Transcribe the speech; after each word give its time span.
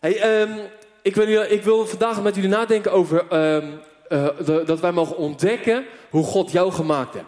Hey, 0.00 0.20
ehm, 0.20 0.50
ik, 1.02 1.14
wil, 1.14 1.42
ik 1.42 1.62
wil 1.62 1.86
vandaag 1.86 2.22
met 2.22 2.34
jullie 2.34 2.50
nadenken 2.50 2.92
over 2.92 3.24
ehm, 3.28 3.66
eh, 4.08 4.26
dat 4.66 4.80
wij 4.80 4.92
mogen 4.92 5.16
ontdekken 5.16 5.84
hoe 6.10 6.24
God 6.24 6.52
jou 6.52 6.72
gemaakt 6.72 7.14
heeft. 7.14 7.26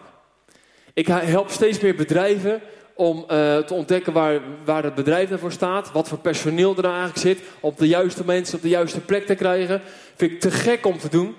Ik 0.93 1.07
help 1.07 1.49
steeds 1.49 1.79
meer 1.79 1.95
bedrijven 1.95 2.61
om 2.95 3.25
eh, 3.27 3.57
te 3.57 3.73
ontdekken 3.73 4.13
waar, 4.13 4.39
waar 4.65 4.83
het 4.83 4.95
bedrijf 4.95 5.31
ervoor 5.31 5.51
staat, 5.51 5.91
wat 5.91 6.07
voor 6.07 6.17
personeel 6.17 6.75
er 6.75 6.81
nou 6.81 6.95
eigenlijk 6.95 7.27
zit, 7.37 7.47
op 7.59 7.77
de 7.77 7.87
juiste 7.87 8.25
mensen 8.25 8.55
op 8.55 8.61
de 8.61 8.69
juiste 8.69 8.99
plek 8.99 9.25
te 9.25 9.35
krijgen. 9.35 9.81
Vind 10.15 10.31
ik 10.31 10.39
te 10.39 10.51
gek 10.51 10.85
om 10.85 10.97
te 10.97 11.09
doen. 11.09 11.35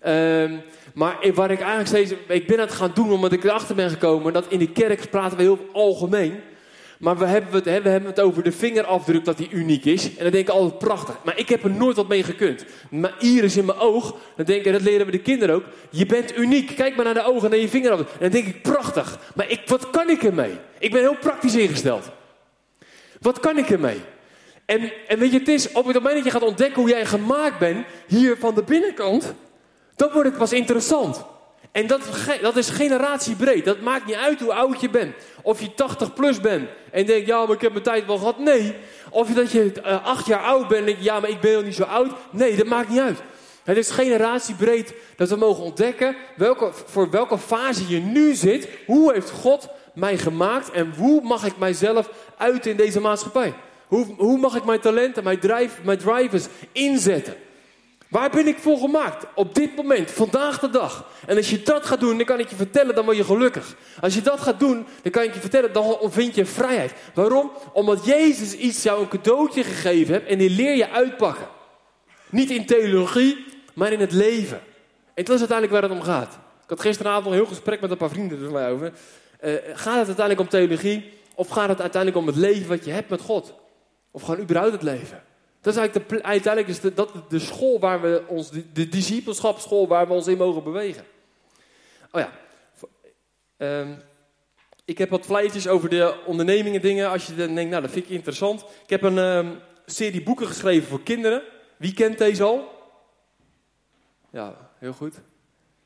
Ehm, 0.00 0.56
maar 0.94 1.16
ik- 1.20 1.34
waar 1.34 1.50
ik 1.50 1.60
eigenlijk 1.60 1.88
steeds, 1.88 2.12
ik 2.26 2.46
ben 2.46 2.58
het 2.60 2.72
gaan 2.72 2.90
doen 2.94 3.12
omdat 3.12 3.32
ik 3.32 3.44
erachter 3.44 3.74
ben 3.74 3.90
gekomen 3.90 4.32
dat 4.32 4.46
in 4.48 4.58
de 4.58 4.72
kerk 4.72 5.10
praten 5.10 5.36
we 5.36 5.42
heel 5.42 5.68
algemeen. 5.72 6.40
Maar 7.02 7.18
we 7.18 7.24
hebben 7.24 7.52
het, 7.52 7.64
we 7.64 7.88
hebben 7.88 8.10
het 8.10 8.20
over 8.20 8.42
de 8.42 8.52
vingerafdruk 8.52 9.24
dat 9.24 9.36
die 9.36 9.48
uniek 9.50 9.84
is. 9.84 10.04
En 10.16 10.22
dan 10.22 10.32
denk 10.32 10.48
ik 10.48 10.54
altijd 10.54 10.78
prachtig. 10.78 11.16
Maar 11.24 11.38
ik 11.38 11.48
heb 11.48 11.64
er 11.64 11.70
nooit 11.70 11.96
wat 11.96 12.08
mee 12.08 12.22
gekund. 12.22 12.64
Mijn 12.90 13.14
iris 13.18 13.56
in 13.56 13.64
mijn 13.64 13.78
oog. 13.78 14.16
Dan 14.36 14.44
denk 14.44 14.64
ik, 14.64 14.72
dat 14.72 14.82
leren 14.82 15.06
we 15.06 15.12
de 15.12 15.18
kinderen 15.18 15.54
ook. 15.54 15.64
Je 15.90 16.06
bent 16.06 16.36
uniek. 16.36 16.76
Kijk 16.76 16.96
maar 16.96 17.04
naar 17.04 17.14
de 17.14 17.24
ogen 17.24 17.44
en 17.44 17.50
naar 17.50 17.58
je 17.58 17.68
vingerafdruk. 17.68 18.10
En 18.10 18.18
dan 18.20 18.30
denk 18.30 18.46
ik 18.46 18.62
prachtig. 18.62 19.18
Maar 19.34 19.50
ik, 19.50 19.60
wat 19.66 19.90
kan 19.90 20.10
ik 20.10 20.22
ermee? 20.22 20.58
Ik 20.78 20.90
ben 20.90 21.00
heel 21.00 21.16
praktisch 21.16 21.54
ingesteld. 21.54 22.10
Wat 23.20 23.40
kan 23.40 23.58
ik 23.58 23.70
ermee? 23.70 24.00
En, 24.64 24.92
en 25.08 25.18
weet 25.18 25.32
je, 25.32 25.38
het 25.38 25.48
is 25.48 25.72
op 25.72 25.86
het 25.86 25.94
moment 25.94 26.14
dat 26.14 26.24
je 26.24 26.30
gaat 26.30 26.42
ontdekken 26.42 26.80
hoe 26.80 26.90
jij 26.90 27.06
gemaakt 27.06 27.58
bent, 27.58 27.86
hier 28.06 28.36
van 28.36 28.54
de 28.54 28.62
binnenkant, 28.62 29.34
dan 29.96 30.12
wordt 30.12 30.28
het 30.28 30.38
pas 30.38 30.52
interessant. 30.52 31.24
En 31.72 31.86
dat, 31.86 32.00
dat 32.42 32.56
is 32.56 32.68
generatiebreed. 32.68 33.64
Dat 33.64 33.80
maakt 33.80 34.06
niet 34.06 34.14
uit 34.14 34.40
hoe 34.40 34.52
oud 34.52 34.80
je 34.80 34.90
bent. 34.90 35.14
Of 35.42 35.60
je 35.60 35.74
80 35.74 36.12
plus 36.12 36.40
bent 36.40 36.68
en 36.90 37.06
denkt, 37.06 37.26
ja, 37.26 37.44
maar 37.44 37.54
ik 37.54 37.60
heb 37.60 37.72
mijn 37.72 37.84
tijd 37.84 38.06
wel 38.06 38.18
gehad. 38.18 38.38
Nee. 38.38 38.74
Of 39.10 39.28
dat 39.28 39.50
je 39.50 39.72
eh, 39.72 40.06
acht 40.06 40.26
jaar 40.26 40.42
oud 40.42 40.68
bent 40.68 40.80
en 40.80 40.86
denkt, 40.86 41.04
ja, 41.04 41.20
maar 41.20 41.30
ik 41.30 41.40
ben 41.40 41.52
nog 41.52 41.64
niet 41.64 41.74
zo 41.74 41.82
oud. 41.82 42.10
Nee, 42.30 42.56
dat 42.56 42.66
maakt 42.66 42.88
niet 42.88 42.98
uit. 42.98 43.18
Het 43.64 43.76
is 43.76 43.90
generatiebreed 43.90 44.94
dat 45.16 45.28
we 45.28 45.36
mogen 45.36 45.64
ontdekken 45.64 46.16
welke, 46.36 46.70
voor 46.86 47.10
welke 47.10 47.38
fase 47.38 47.88
je 47.88 47.98
nu 47.98 48.34
zit. 48.34 48.68
Hoe 48.86 49.12
heeft 49.12 49.30
God 49.30 49.68
mij 49.94 50.18
gemaakt 50.18 50.70
en 50.70 50.94
hoe 50.96 51.22
mag 51.22 51.44
ik 51.44 51.58
mijzelf 51.58 52.10
uiten 52.36 52.70
in 52.70 52.76
deze 52.76 53.00
maatschappij? 53.00 53.54
Hoe, 53.86 54.06
hoe 54.16 54.38
mag 54.38 54.56
ik 54.56 54.64
mijn 54.64 54.80
talenten, 54.80 55.24
mijn, 55.24 55.38
drive, 55.38 55.80
mijn 55.82 55.98
drivers 55.98 56.46
inzetten? 56.72 57.34
Waar 58.12 58.30
ben 58.30 58.46
ik 58.46 58.58
voor 58.58 58.78
gemaakt? 58.78 59.26
Op 59.34 59.54
dit 59.54 59.76
moment, 59.76 60.10
vandaag 60.10 60.58
de 60.58 60.70
dag. 60.70 61.04
En 61.26 61.36
als 61.36 61.50
je 61.50 61.62
dat 61.62 61.86
gaat 61.86 62.00
doen, 62.00 62.16
dan 62.16 62.26
kan 62.26 62.38
ik 62.38 62.48
je 62.48 62.56
vertellen, 62.56 62.94
dan 62.94 63.04
word 63.04 63.16
je 63.16 63.24
gelukkig. 63.24 63.76
Als 64.00 64.14
je 64.14 64.22
dat 64.22 64.40
gaat 64.40 64.60
doen, 64.60 64.86
dan 65.02 65.12
kan 65.12 65.22
ik 65.22 65.34
je 65.34 65.40
vertellen, 65.40 65.72
dan 65.72 65.98
vind 66.02 66.34
je 66.34 66.46
vrijheid. 66.46 66.92
Waarom? 67.14 67.52
Omdat 67.72 68.04
Jezus 68.04 68.54
iets 68.54 68.82
jou 68.82 69.00
een 69.00 69.08
cadeautje 69.08 69.64
gegeven 69.64 70.14
hebt 70.14 70.28
en 70.28 70.38
die 70.38 70.50
leer 70.50 70.76
je 70.76 70.90
uitpakken. 70.90 71.46
Niet 72.30 72.50
in 72.50 72.66
theologie, 72.66 73.44
maar 73.74 73.92
in 73.92 74.00
het 74.00 74.12
leven. 74.12 74.60
En 75.14 75.24
dat 75.24 75.34
is 75.34 75.48
uiteindelijk 75.48 75.72
waar 75.72 75.90
het 75.90 76.00
om 76.00 76.06
gaat. 76.06 76.38
Ik 76.62 76.68
had 76.68 76.80
gisteravond 76.80 77.26
een 77.26 77.32
heel 77.32 77.46
gesprek 77.46 77.80
met 77.80 77.90
een 77.90 77.96
paar 77.96 78.08
vrienden 78.08 78.42
van 78.42 78.52
mij 78.52 78.70
over. 78.70 78.92
Eh, 79.40 79.52
gaat 79.74 79.98
het 79.98 80.06
uiteindelijk 80.06 80.40
om 80.40 80.48
theologie? 80.48 81.12
Of 81.34 81.48
gaat 81.48 81.68
het 81.68 81.80
uiteindelijk 81.80 82.22
om 82.22 82.26
het 82.26 82.36
leven 82.36 82.68
wat 82.68 82.84
je 82.84 82.90
hebt 82.90 83.10
met 83.10 83.20
God? 83.20 83.54
Of 84.10 84.22
gewoon 84.22 84.40
überhaupt 84.40 84.72
het 84.72 84.82
leven? 84.82 85.22
Dat 85.62 85.74
is 85.74 85.80
eigenlijk 85.80 86.08
de, 86.08 86.22
uiteindelijk 86.22 86.72
is 86.72 86.80
de, 86.80 87.06
de 87.28 87.38
school 87.38 87.80
waar 87.80 88.00
we 88.00 88.24
ons, 88.26 88.50
de, 88.50 88.88
de 88.88 89.86
waar 89.88 90.06
we 90.06 90.12
ons 90.12 90.26
in 90.26 90.36
mogen 90.36 90.62
bewegen. 90.62 91.04
Oh 92.10 92.20
ja, 92.20 92.32
ehm, 93.56 93.94
ik 94.84 94.98
heb 94.98 95.10
wat 95.10 95.24
flyertjes 95.24 95.68
over 95.68 95.88
de 95.88 96.22
ondernemingen 96.26 96.80
dingen. 96.80 97.10
Als 97.10 97.26
je 97.26 97.34
denkt, 97.34 97.70
nou 97.70 97.82
dat 97.82 97.90
vind 97.90 98.04
ik 98.04 98.10
interessant. 98.10 98.60
Ik 98.82 98.90
heb 98.90 99.02
een 99.02 99.18
ehm, 99.18 99.54
serie 99.86 100.22
boeken 100.22 100.46
geschreven 100.46 100.88
voor 100.88 101.02
kinderen. 101.02 101.42
Wie 101.76 101.94
kent 101.94 102.18
deze 102.18 102.42
al? 102.42 102.70
Ja, 104.30 104.70
heel 104.78 104.92
goed. 104.92 105.20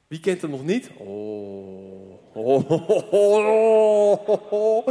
Wie 0.08 0.20
kent 0.20 0.42
hem 0.42 0.50
nog 0.50 0.64
niet? 0.64 0.90
Oh, 0.96 2.34
oh, 2.34 2.70
oh, 3.10 4.88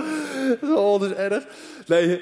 oh, 0.61 0.99
dat 0.99 1.11
is 1.11 1.17
erg. 1.17 1.45
Nee, 1.87 2.21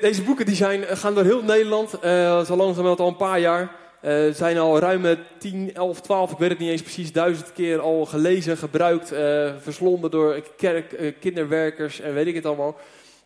deze 0.00 0.22
boeken 0.22 0.46
die 0.46 0.54
zijn, 0.54 0.82
gaan 0.84 1.14
door 1.14 1.24
heel 1.24 1.42
Nederland, 1.42 1.94
eh 2.00 2.44
zo 2.44 2.56
al 2.56 3.06
een 3.06 3.16
paar 3.16 3.40
jaar. 3.40 3.76
Eh, 4.00 4.32
zijn 4.32 4.58
al 4.58 4.78
ruim 4.78 5.06
eh, 5.06 5.16
10, 5.38 5.74
11, 5.74 6.00
12, 6.00 6.32
ik 6.32 6.38
weet 6.38 6.50
het 6.50 6.58
niet 6.58 6.70
eens 6.70 6.82
precies, 6.82 7.12
duizend 7.12 7.52
keer 7.52 7.80
al 7.80 8.06
gelezen, 8.06 8.56
gebruikt, 8.56 9.12
eh, 9.12 9.52
verslonden 9.60 10.10
door 10.10 10.42
kerk, 10.56 10.92
eh, 10.92 11.12
kinderwerkers 11.20 12.00
en 12.00 12.14
weet 12.14 12.26
ik 12.26 12.34
het 12.34 12.46
allemaal. 12.46 12.76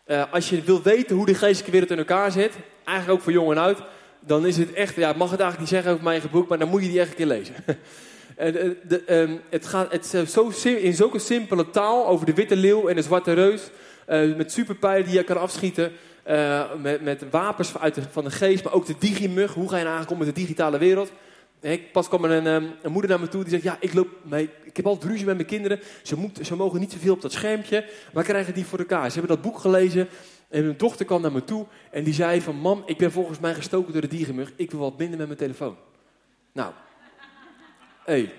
Eh, 0.05 0.23
als 0.31 0.49
je 0.49 0.61
wil 0.61 0.81
weten 0.81 1.15
hoe 1.15 1.25
de 1.25 1.33
geestelijke 1.33 1.71
wereld 1.71 1.91
in 1.91 1.97
elkaar 1.97 2.31
zit, 2.31 2.51
eigenlijk 2.83 3.17
ook 3.17 3.23
voor 3.23 3.33
jong 3.33 3.51
en 3.51 3.57
oud, 3.57 3.77
dan 4.19 4.45
is 4.45 4.57
het 4.57 4.73
echt, 4.73 4.95
ja, 4.95 5.09
ik 5.09 5.15
mag 5.15 5.31
het 5.31 5.39
eigenlijk 5.39 5.59
niet 5.59 5.81
zeggen 5.81 5.91
over 5.91 6.03
mijn 6.03 6.21
boek, 6.31 6.47
maar 6.47 6.59
dan 6.59 6.69
moet 6.69 6.83
je 6.83 6.89
die 6.89 6.99
echt 6.99 7.09
een 7.09 7.15
keer 7.15 7.25
lezen. 7.25 7.55
Eh, 8.37 8.65
ehm, 9.07 9.37
het 9.49 9.65
gaat 9.67 9.91
het 9.91 10.13
is 10.13 10.31
zo, 10.33 10.51
in 10.65 10.93
zulke 10.93 11.19
simpele 11.19 11.69
taal 11.69 12.07
over 12.07 12.25
de 12.25 12.33
witte 12.33 12.55
leeuw 12.55 12.87
en 12.87 12.95
de 12.95 13.01
zwarte 13.01 13.33
reus. 13.33 13.69
eh, 14.05 14.35
met 14.35 14.51
superpijlen 14.51 15.05
die 15.05 15.13
je 15.15 15.23
kan 15.23 15.37
afschieten. 15.37 15.91
eh, 16.23 16.63
met, 16.81 17.01
met 17.01 17.29
wapens 17.29 17.77
uit 17.77 17.99
van 18.11 18.23
de 18.23 18.31
geest, 18.31 18.63
maar 18.63 18.73
ook 18.73 18.85
de 18.85 18.95
digimug. 18.99 19.53
Hoe 19.53 19.69
ga 19.69 19.77
je 19.77 19.83
nou 19.83 19.95
eigenlijk 19.95 20.25
met 20.25 20.35
de 20.35 20.41
digitale 20.41 20.77
wereld? 20.77 21.11
Ik- 21.61 21.91
Pas 21.91 22.07
kwam 22.07 22.23
er 22.23 22.31
een, 22.31 22.47
ehm, 22.47 22.65
een 22.81 22.91
moeder 22.91 23.09
naar 23.11 23.19
me 23.19 23.27
toe 23.27 23.41
die 23.41 23.49
zegt: 23.51 23.63
Ja, 23.63 23.77
ik, 23.79 23.93
loop, 23.93 24.07
mee, 24.21 24.49
ik 24.63 24.75
heb 24.75 24.85
altijd 24.87 25.11
ruzie 25.11 25.25
met 25.25 25.35
mijn 25.35 25.47
kinderen. 25.47 25.79
Ze, 26.03 26.29
ze 26.41 26.55
mogen 26.55 26.79
niet 26.79 26.91
zoveel 26.91 27.13
op 27.13 27.21
dat 27.21 27.31
schermpje. 27.31 27.85
Maar 28.13 28.23
krijgen 28.23 28.53
die 28.53 28.65
voor 28.65 28.79
elkaar? 28.79 29.11
Ze 29.11 29.19
hebben 29.19 29.35
dat 29.35 29.45
boek 29.51 29.59
gelezen. 29.59 30.07
En 30.49 30.63
mijn 30.63 30.77
dochter 30.77 31.05
kwam 31.05 31.21
naar 31.21 31.31
me 31.31 31.43
toe 31.43 31.65
en 31.91 32.03
die 32.03 32.13
zei: 32.13 32.41
van, 32.41 32.55
Mam, 32.55 32.83
ik 32.85 32.97
ben 32.97 33.11
volgens 33.11 33.39
mij 33.39 33.53
gestoken 33.53 33.91
door 33.93 34.01
de 34.01 34.07
digimug. 34.07 34.51
Ik 34.55 34.71
wil 34.71 34.79
wat 34.79 34.97
minder 34.97 35.17
met 35.17 35.27
mijn 35.27 35.39
telefoon. 35.39 35.75
Nou, 36.51 36.71
hé. 38.05 38.33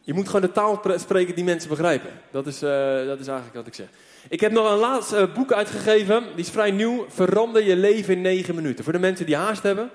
Je 0.00 0.14
moet 0.14 0.26
gewoon 0.26 0.40
de 0.40 0.52
taal 0.52 0.78
pre- 0.78 0.98
spreken 0.98 1.34
die 1.34 1.44
mensen 1.44 1.68
begrijpen. 1.68 2.10
Dat 2.30 2.46
is, 2.46 2.62
eh, 2.62 2.70
dat 3.06 3.20
is 3.20 3.26
eigenlijk 3.26 3.54
wat 3.54 3.66
ik 3.66 3.74
zeg. 3.74 3.86
Ik 4.28 4.40
heb 4.40 4.52
nog 4.52 4.70
een 4.70 4.78
laatste 4.78 5.16
eh, 5.16 5.34
boek 5.34 5.52
uitgegeven. 5.52 6.22
Die 6.22 6.44
is 6.44 6.50
vrij 6.50 6.70
nieuw. 6.70 7.06
Verander 7.08 7.62
je 7.62 7.76
leven 7.76 8.14
in 8.14 8.20
negen 8.20 8.54
minuten. 8.54 8.84
Voor 8.84 8.92
de 8.92 8.98
mensen 8.98 9.26
die 9.26 9.36
haast 9.36 9.62
hebben 9.62 9.90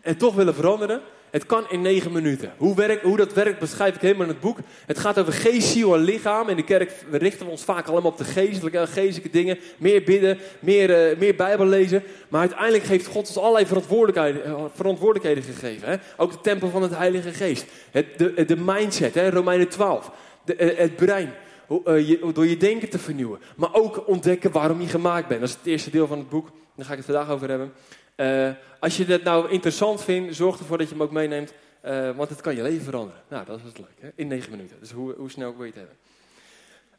en 0.00 0.16
toch 0.16 0.34
willen 0.34 0.54
veranderen. 0.54 1.00
Het 1.30 1.46
kan 1.46 1.64
in 1.70 1.82
negen 1.82 2.12
minuten. 2.12 2.52
Hoe, 2.56 2.98
hoe 3.02 3.16
dat 3.16 3.32
werkt 3.32 3.58
beschrijf 3.58 3.94
ik 3.94 4.00
helemaal 4.00 4.22
in 4.22 4.32
het 4.32 4.40
boek. 4.40 4.58
Het 4.86 4.98
gaat 4.98 5.18
over 5.18 5.32
geest, 5.32 5.76
en 5.76 5.98
lichaam. 5.98 6.48
In 6.48 6.56
de 6.56 6.64
kerk 6.64 6.92
richten 7.10 7.46
we 7.46 7.52
ons 7.52 7.64
vaak 7.64 7.86
allemaal 7.86 8.10
op 8.10 8.18
de 8.18 8.24
geestelijke, 8.24 8.86
geestelijke 8.86 9.30
dingen. 9.30 9.58
Meer 9.76 10.02
bidden, 10.02 10.38
meer, 10.60 11.10
eh, 11.10 11.18
meer 11.18 11.34
Bijbel 11.34 11.66
lezen. 11.66 12.02
Maar 12.28 12.40
uiteindelijk 12.40 12.84
heeft 12.84 13.06
God 13.06 13.28
ons 13.28 13.38
allerlei 13.38 13.66
verantwoordelijkheden, 13.66 14.44
eh, 14.44 14.64
verantwoordelijkheden 14.74 15.42
gegeven. 15.42 15.88
Hè? 15.88 15.96
Ook 16.16 16.32
de 16.32 16.40
tempel 16.40 16.70
van 16.70 16.82
het 16.82 16.96
Heilige 16.96 17.32
Geest. 17.32 17.64
Het, 17.90 18.06
de, 18.18 18.44
de 18.44 18.56
mindset, 18.56 19.14
hè? 19.14 19.30
Romeinen 19.30 19.68
12. 19.68 20.10
De, 20.44 20.54
eh, 20.56 20.78
het 20.78 20.96
brein. 20.96 21.32
Eh, 21.68 22.34
door 22.34 22.46
je 22.46 22.56
denken 22.56 22.88
te 22.88 22.98
vernieuwen. 22.98 23.38
Maar 23.56 23.74
ook 23.74 24.08
ontdekken 24.08 24.52
waarom 24.52 24.80
je 24.80 24.88
gemaakt 24.88 25.28
bent. 25.28 25.40
Dat 25.40 25.48
is 25.48 25.54
het 25.54 25.66
eerste 25.66 25.90
deel 25.90 26.06
van 26.06 26.18
het 26.18 26.28
boek. 26.28 26.50
Daar 26.76 26.84
ga 26.86 26.90
ik 26.90 26.96
het 26.96 27.06
vandaag 27.06 27.30
over 27.30 27.48
hebben. 27.48 27.72
Eh, 28.16 28.50
als 28.80 28.96
je 28.96 29.04
dat 29.04 29.22
nou 29.22 29.50
interessant 29.50 30.04
vindt, 30.04 30.36
zorg 30.36 30.58
ervoor 30.58 30.78
dat 30.78 30.88
je 30.88 30.92
hem 30.94 31.02
ook 31.02 31.10
meeneemt. 31.10 31.52
eh, 31.80 32.10
want 32.16 32.28
het 32.30 32.40
kan 32.40 32.56
je 32.56 32.62
leven 32.62 32.84
veranderen. 32.84 33.22
Nou, 33.28 33.44
dat 33.44 33.58
is 33.58 33.64
het 33.64 33.78
leuk. 33.78 33.96
Hè? 34.00 34.08
In 34.14 34.26
negen 34.28 34.50
minuten. 34.50 34.76
Dus 34.80 34.90
hoe, 34.90 35.14
hoe 35.14 35.30
snel 35.30 35.56
wil 35.56 35.64
je 35.64 35.70
het 35.70 35.78
hebben? 35.78 35.96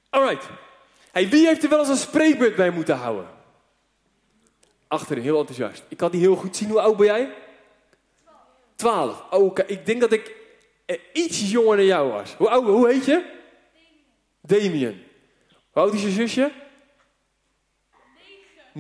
Alright. 0.10 0.46
Hey, 1.12 1.30
wie 1.30 1.46
heeft 1.48 1.64
er 1.64 1.70
wel 1.70 1.80
eens 1.80 1.90
een 1.90 1.96
spreekbeurt 1.98 2.56
bij 2.56 2.70
moeten 2.70 2.96
houden? 2.96 3.28
Achterin, 4.88 5.24
heel 5.24 5.40
enthousiast. 5.40 5.84
Ik 5.88 5.98
kan 5.98 6.12
niet 6.12 6.22
heel 6.22 6.36
goed 6.36 6.56
zien. 6.56 6.70
Hoe 6.70 6.82
oud 6.82 6.98
ben 6.98 7.06
jij? 7.06 7.34
Twaalf. 8.76 9.24
Oh, 9.30 9.44
oké. 9.46 9.64
Ik 9.68 9.86
denk 9.86 10.02
dat 10.02 10.12
ik 10.12 10.36
eh, 10.86 10.98
iets 11.14 11.52
jonger 11.52 11.78
dan 11.78 11.86
jou 11.86 12.12
was. 12.12 12.34
Hoe, 12.34 12.50
oud, 12.50 12.64
hoe 12.64 12.88
heet 12.90 13.06
je? 13.06 13.26
Damien. 14.42 15.04
Hoe 15.72 15.84
oud 15.84 15.94
is 15.94 16.02
je 16.02 16.10
zusje? 16.10 16.52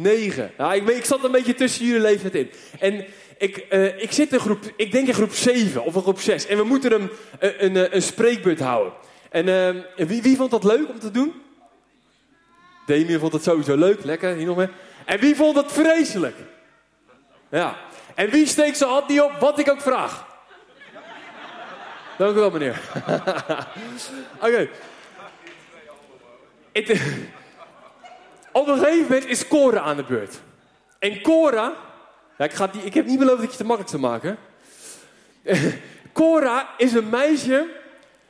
Negen. 0.01 0.51
Ja, 0.57 0.73
ik, 0.73 0.83
weet- 0.83 0.97
ik 0.97 1.05
zat 1.05 1.23
een 1.23 1.31
beetje 1.31 1.53
tussen 1.53 1.85
jullie 1.85 2.01
leeftijd 2.01 2.33
in. 2.33 2.51
En 2.79 3.05
ik, 3.37 3.57
eh, 3.57 4.01
ik 4.01 4.11
zit 4.11 4.33
in 4.33 4.39
groep, 4.39 4.59
ik 4.75 4.91
denk 4.91 5.07
in 5.07 5.13
groep 5.13 5.31
7 5.33 5.83
of 5.83 5.95
in 5.95 6.01
groep 6.01 6.19
6. 6.19 6.45
En 6.45 6.57
we 6.57 6.63
moeten 6.63 6.91
hem 6.91 7.09
een, 7.39 7.65
een, 7.65 7.75
eh, 7.77 7.93
een 7.93 8.01
spreekbeurt 8.01 8.59
houden. 8.59 8.93
En 9.29 9.47
eh, 9.97 10.05
wie, 10.07 10.21
wie 10.21 10.35
vond 10.35 10.51
dat 10.51 10.63
leuk 10.63 10.89
om 10.89 10.99
te 10.99 11.11
doen? 11.11 11.33
Damien 12.85 13.19
vond 13.19 13.33
het 13.33 13.43
sowieso 13.43 13.75
leuk. 13.75 14.03
Lekker, 14.03 14.35
hier 14.35 14.45
nog 14.45 14.57
meer. 14.57 14.71
En 15.05 15.19
wie 15.19 15.35
vond 15.35 15.55
het 15.55 15.71
vreselijk? 15.71 16.35
Ja. 17.49 17.75
En 18.15 18.29
wie 18.29 18.45
steekt 18.47 18.77
zijn 18.77 18.89
hand 18.89 19.07
niet 19.07 19.21
op, 19.21 19.31
wat 19.39 19.59
ik 19.59 19.69
ook 19.69 19.81
vraag? 19.81 20.25
Dank 22.17 22.35
u 22.35 22.39
wel, 22.39 22.49
meneer. 22.51 22.81
Oké. 24.45 24.69
Het- 26.71 27.01
Op 28.57 28.67
een 28.67 28.77
gegeven 28.77 29.01
moment 29.01 29.25
is 29.25 29.47
Cora 29.47 29.79
aan 29.79 29.97
de 29.97 30.03
beurt. 30.03 30.39
En 30.99 31.21
Cora... 31.21 31.73
Ja, 32.37 32.45
ik, 32.45 32.53
ga 32.53 32.69
ik 32.83 32.93
heb 32.93 33.05
niet 33.05 33.19
beloofd 33.19 33.41
dat 33.41 33.45
je 33.45 33.57
het 33.57 33.57
te 33.57 33.63
makkelijk 33.63 33.89
zou 33.89 34.01
maken. 34.01 34.37
Cora 36.13 36.69
is 36.77 36.93
een 36.93 37.09
meisje... 37.09 37.67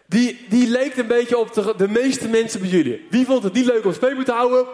Die, 0.09 0.45
die 0.49 0.67
leek 0.67 0.95
een 0.95 1.07
beetje 1.07 1.37
op 1.37 1.53
de, 1.53 1.73
de 1.77 1.87
meeste 1.87 2.27
mensen 2.27 2.59
bij 2.59 2.69
jullie. 2.69 3.07
Wie 3.09 3.25
vond 3.25 3.43
het 3.43 3.53
niet 3.53 3.65
leuk 3.65 3.85
om 3.85 3.93
spelen 3.93 4.25
te 4.25 4.31
houden? 4.31 4.65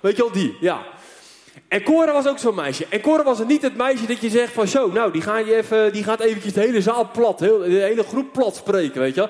Weet 0.00 0.16
je 0.16 0.22
wel, 0.22 0.32
die. 0.32 0.56
Ja. 0.60 0.82
En 1.68 1.82
Cora 1.82 2.12
was 2.12 2.26
ook 2.26 2.38
zo'n 2.38 2.54
meisje. 2.54 2.86
En 2.88 3.00
Cora 3.00 3.22
was 3.22 3.44
niet 3.46 3.62
het 3.62 3.76
meisje 3.76 4.06
dat 4.06 4.20
je 4.20 4.30
zegt 4.30 4.52
van 4.52 4.68
zo, 4.68 4.90
nou 4.92 5.12
die, 5.12 5.22
gaat 5.22 5.46
je 5.46 5.56
even, 5.56 5.92
die 5.92 6.04
gaat 6.04 6.20
eventjes 6.20 6.52
de 6.52 6.60
hele 6.60 6.80
zaal 6.80 7.10
plat, 7.12 7.38
de 7.38 7.80
hele 7.82 8.02
groep 8.02 8.32
plat 8.32 8.56
spreken, 8.56 9.00
weet 9.00 9.14
je. 9.14 9.28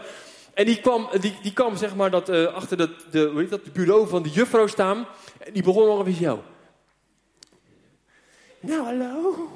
En 0.61 0.67
die 0.67 0.81
kwam, 0.81 1.09
die, 1.21 1.35
die 1.43 1.53
kwam 1.53 1.77
zeg 1.77 1.95
maar 1.95 2.11
dat, 2.11 2.29
uh, 2.29 2.55
achter 2.55 2.77
de, 2.77 2.91
de, 3.11 3.33
heet 3.37 3.51
dat, 3.51 3.65
de 3.65 3.71
bureau 3.71 4.09
van 4.09 4.23
de 4.23 4.29
juffrouw 4.29 4.67
staan. 4.67 5.07
En 5.39 5.53
die 5.53 5.63
begon 5.63 5.87
nog 5.87 6.07
even 6.07 6.25
zo. 6.25 6.43
Nou, 8.61 8.83
hallo. 8.83 9.49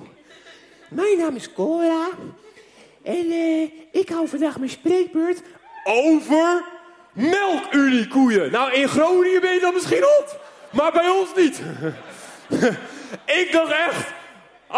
Mijn 0.89 1.19
naam 1.19 1.37
is 1.37 1.53
Cora. 1.53 2.09
En 3.03 3.25
uh, 3.25 3.71
ik 3.93 4.09
hou 4.09 4.29
vandaag 4.29 4.59
mijn 4.59 4.71
spreekbeurt 4.71 5.43
over 5.85 6.65
melkuniekoeien. 7.13 8.51
Nou, 8.51 8.73
in 8.73 8.89
Groningen 8.89 9.41
ben 9.41 9.55
je 9.55 9.61
dan 9.61 9.75
misschien 9.75 10.01
rot. 10.01 10.37
Maar 10.71 10.93
bij 10.93 11.09
ons 11.09 11.35
niet. 11.37 11.63
ik 13.43 13.49
dacht 13.53 13.73
echt... 13.73 14.13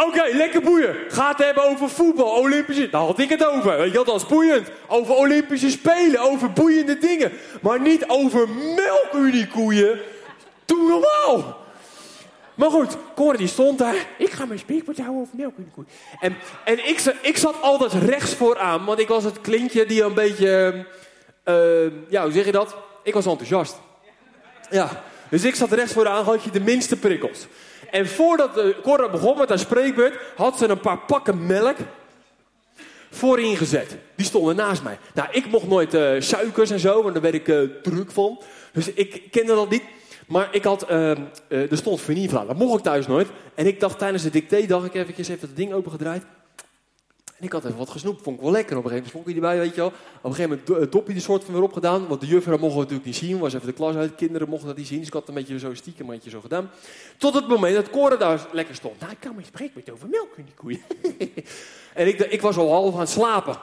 Oké, 0.04 0.22
lekker 0.32 0.62
boeien. 0.62 0.96
Gaat 1.08 1.38
het 1.38 1.46
hebben 1.46 1.64
over 1.64 1.88
voetbal, 1.88 2.26
Olympische... 2.26 2.90
Daar 2.90 3.00
had 3.00 3.18
ik 3.18 3.28
het 3.28 3.46
over. 3.46 3.78
Weet 3.78 3.92
je 3.92 4.04
dat 4.04 4.14
is 4.14 4.26
boeiend. 4.26 4.68
Over 4.86 5.14
Olympische 5.14 5.70
Spelen, 5.70 6.20
over 6.20 6.52
boeiende 6.52 6.98
dingen. 6.98 7.32
Maar 7.60 7.80
niet 7.80 8.08
over 8.08 8.48
melkuniekoeien. 8.48 10.00
Doe 10.64 10.88
normaal. 10.88 11.56
Maar 12.54 12.70
goed, 12.70 12.96
Cor 13.14 13.36
stond 13.44 13.78
daar. 13.78 13.94
Ik 14.18 14.30
ga 14.30 14.44
mijn 14.44 14.58
spreekwoord 14.58 14.98
houden 14.98 15.20
over 15.20 15.36
melkuniekoeien. 15.36 15.90
En, 16.20 16.36
en 16.64 16.88
ik, 16.88 17.00
ik 17.22 17.36
zat 17.36 17.62
altijd 17.62 17.92
rechts 17.92 18.34
vooraan. 18.34 18.84
Want 18.84 18.98
ik 18.98 19.08
was 19.08 19.24
het 19.24 19.40
klintje 19.40 19.86
die 19.86 20.02
een 20.02 20.14
beetje... 20.14 20.84
Uh, 21.44 21.92
ja, 22.08 22.22
hoe 22.22 22.32
zeg 22.32 22.44
je 22.44 22.52
dat? 22.52 22.76
Ik 23.02 23.14
was 23.14 23.26
enthousiast. 23.26 23.76
Ja, 24.70 25.02
dus 25.28 25.44
ik 25.44 25.54
zat 25.54 25.72
rechts 25.72 25.92
vooraan, 25.92 26.24
had 26.24 26.42
je 26.42 26.50
de 26.50 26.60
minste 26.60 26.96
prikkels. 26.96 27.46
En 27.96 28.06
voordat 28.06 28.60
Cora 28.82 29.08
begon 29.08 29.38
met 29.38 29.48
haar 29.48 29.58
spreekbeurt, 29.58 30.18
had 30.36 30.58
ze 30.58 30.68
een 30.68 30.80
paar 30.80 30.98
pakken 30.98 31.46
melk 31.46 31.76
voorin 33.10 33.56
gezet. 33.56 33.96
Die 34.14 34.26
stonden 34.26 34.56
naast 34.56 34.82
mij. 34.82 34.98
Nou, 35.14 35.28
ik 35.32 35.46
mocht 35.46 35.66
nooit 35.66 35.94
uh, 35.94 36.20
suikers 36.20 36.70
en 36.70 36.78
zo, 36.78 37.02
want 37.02 37.12
daar 37.12 37.22
werd 37.22 37.34
ik 37.34 37.48
uh, 37.48 37.60
druk 37.82 38.10
van. 38.10 38.40
Dus 38.72 38.92
ik 38.92 39.22
kende 39.30 39.54
dat 39.54 39.70
niet. 39.70 39.82
Maar 40.26 40.48
ik 40.50 40.64
had, 40.64 40.90
uh, 40.90 41.10
er 41.48 41.76
stond 41.76 42.00
vanilla, 42.00 42.44
dat 42.44 42.56
mocht 42.56 42.78
ik 42.78 42.84
thuis 42.84 43.06
nooit. 43.06 43.28
En 43.54 43.66
ik 43.66 43.80
dacht 43.80 43.98
tijdens 43.98 44.22
de 44.22 44.30
dicté, 44.30 44.66
dacht 44.66 44.86
ik 44.86 44.94
eventjes, 44.94 45.28
even 45.28 45.48
het 45.48 45.56
ding 45.56 45.72
opengedraaid. 45.72 46.22
En 47.38 47.44
ik 47.44 47.52
had 47.52 47.64
even 47.64 47.76
wat 47.76 47.90
gesnoept, 47.90 48.22
vond 48.22 48.36
ik 48.36 48.42
wel 48.42 48.52
lekker. 48.52 48.76
Op 48.76 48.84
een 48.84 48.90
gegeven 48.90 49.12
moment 49.12 49.26
vond 49.26 49.36
ik 49.36 49.42
erbij, 49.44 49.58
weet 49.66 49.74
je 49.74 49.80
wel. 49.80 49.90
Op 49.90 50.24
een 50.30 50.34
gegeven 50.34 50.60
moment 50.66 50.82
het 50.82 50.92
dopje 50.92 51.14
de 51.14 51.20
soort 51.20 51.44
van 51.44 51.54
weer 51.54 51.62
opgedaan. 51.62 52.06
Want 52.06 52.20
de 52.20 52.26
juffrouw 52.26 52.58
mochten 52.58 52.76
we 52.76 52.82
natuurlijk 52.82 53.06
niet 53.06 53.16
zien. 53.16 53.38
Was 53.38 53.54
even 53.54 53.66
de 53.66 53.72
klas 53.72 53.94
uit. 53.94 54.14
Kinderen 54.14 54.48
mochten 54.48 54.68
dat 54.68 54.76
niet 54.76 54.86
zien. 54.86 54.98
Dus 54.98 55.06
ik 55.06 55.12
had 55.12 55.28
een 55.28 55.34
beetje 55.34 55.58
zo 55.58 55.74
stiekem 55.74 56.10
een 56.10 56.20
zo 56.28 56.40
gedaan. 56.40 56.70
Tot 57.18 57.34
het 57.34 57.48
moment 57.48 57.74
dat 57.74 57.90
Cora 57.90 58.16
daar 58.16 58.46
lekker 58.52 58.74
stond. 58.74 59.00
Nou, 59.00 59.12
ik 59.12 59.20
kan 59.20 59.34
mijn 59.34 59.46
spreekwoord 59.46 59.90
over 59.90 60.08
melk 60.08 60.36
in 60.36 60.44
die 60.44 60.54
koeien. 60.54 60.80
en 62.00 62.06
ik, 62.06 62.18
ik 62.18 62.40
was 62.40 62.56
al 62.56 62.70
half 62.70 62.94
aan 62.94 63.00
het 63.00 63.08
slapen. 63.08 63.56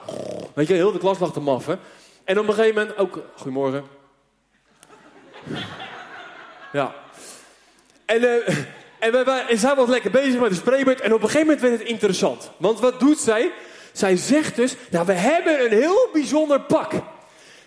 Weet 0.53 0.67
je, 0.67 0.73
heel 0.73 0.91
de 0.91 0.99
klas 0.99 1.19
lag 1.19 1.33
te 1.33 1.39
maffen. 1.39 1.79
En 2.23 2.39
op 2.39 2.47
een 2.47 2.53
gegeven 2.53 2.81
moment 2.81 2.97
ook... 2.97 3.19
Goedemorgen. 3.35 3.83
ja. 6.73 6.95
En... 8.05 8.21
Uh, 8.21 8.57
en, 9.03 9.25
wij, 9.25 9.45
en 9.47 9.57
zij 9.57 9.75
was 9.75 9.89
lekker 9.89 10.11
bezig 10.11 10.39
met 10.39 10.49
de 10.49 10.55
spreekbeurt. 10.55 11.01
En 11.01 11.13
op 11.13 11.21
een 11.21 11.29
gegeven 11.29 11.47
moment 11.47 11.61
werd 11.61 11.79
het 11.79 11.89
interessant. 11.89 12.51
Want 12.57 12.79
wat 12.79 12.99
doet 12.99 13.19
zij? 13.19 13.51
Zij 13.91 14.15
zegt 14.15 14.55
dus, 14.55 14.75
nou 14.89 15.05
we 15.05 15.13
hebben 15.13 15.65
een 15.65 15.79
heel 15.79 16.09
bijzonder 16.13 16.61
pak. 16.61 16.91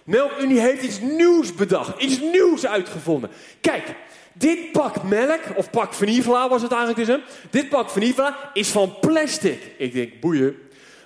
Melkunie 0.05 0.61
heeft 0.61 0.83
iets 0.83 1.01
nieuws 1.01 1.55
bedacht. 1.55 2.03
Iets 2.03 2.21
nieuws 2.21 2.67
uitgevonden. 2.67 3.31
Kijk, 3.61 3.95
dit 4.33 4.73
pak 4.73 5.03
melk, 5.03 5.41
of 5.55 5.71
pak 5.71 5.93
vanilla 5.93 6.49
was 6.49 6.63
het 6.63 6.73
eigenlijk 6.73 7.07
dus. 7.07 7.17
Hè? 7.17 7.23
Dit 7.51 7.69
pak 7.69 7.91
vanilla 7.91 8.51
is 8.53 8.69
van 8.69 8.97
plastic. 9.01 9.73
Ik 9.79 9.93
denk, 9.93 10.21
boeien. 10.21 10.57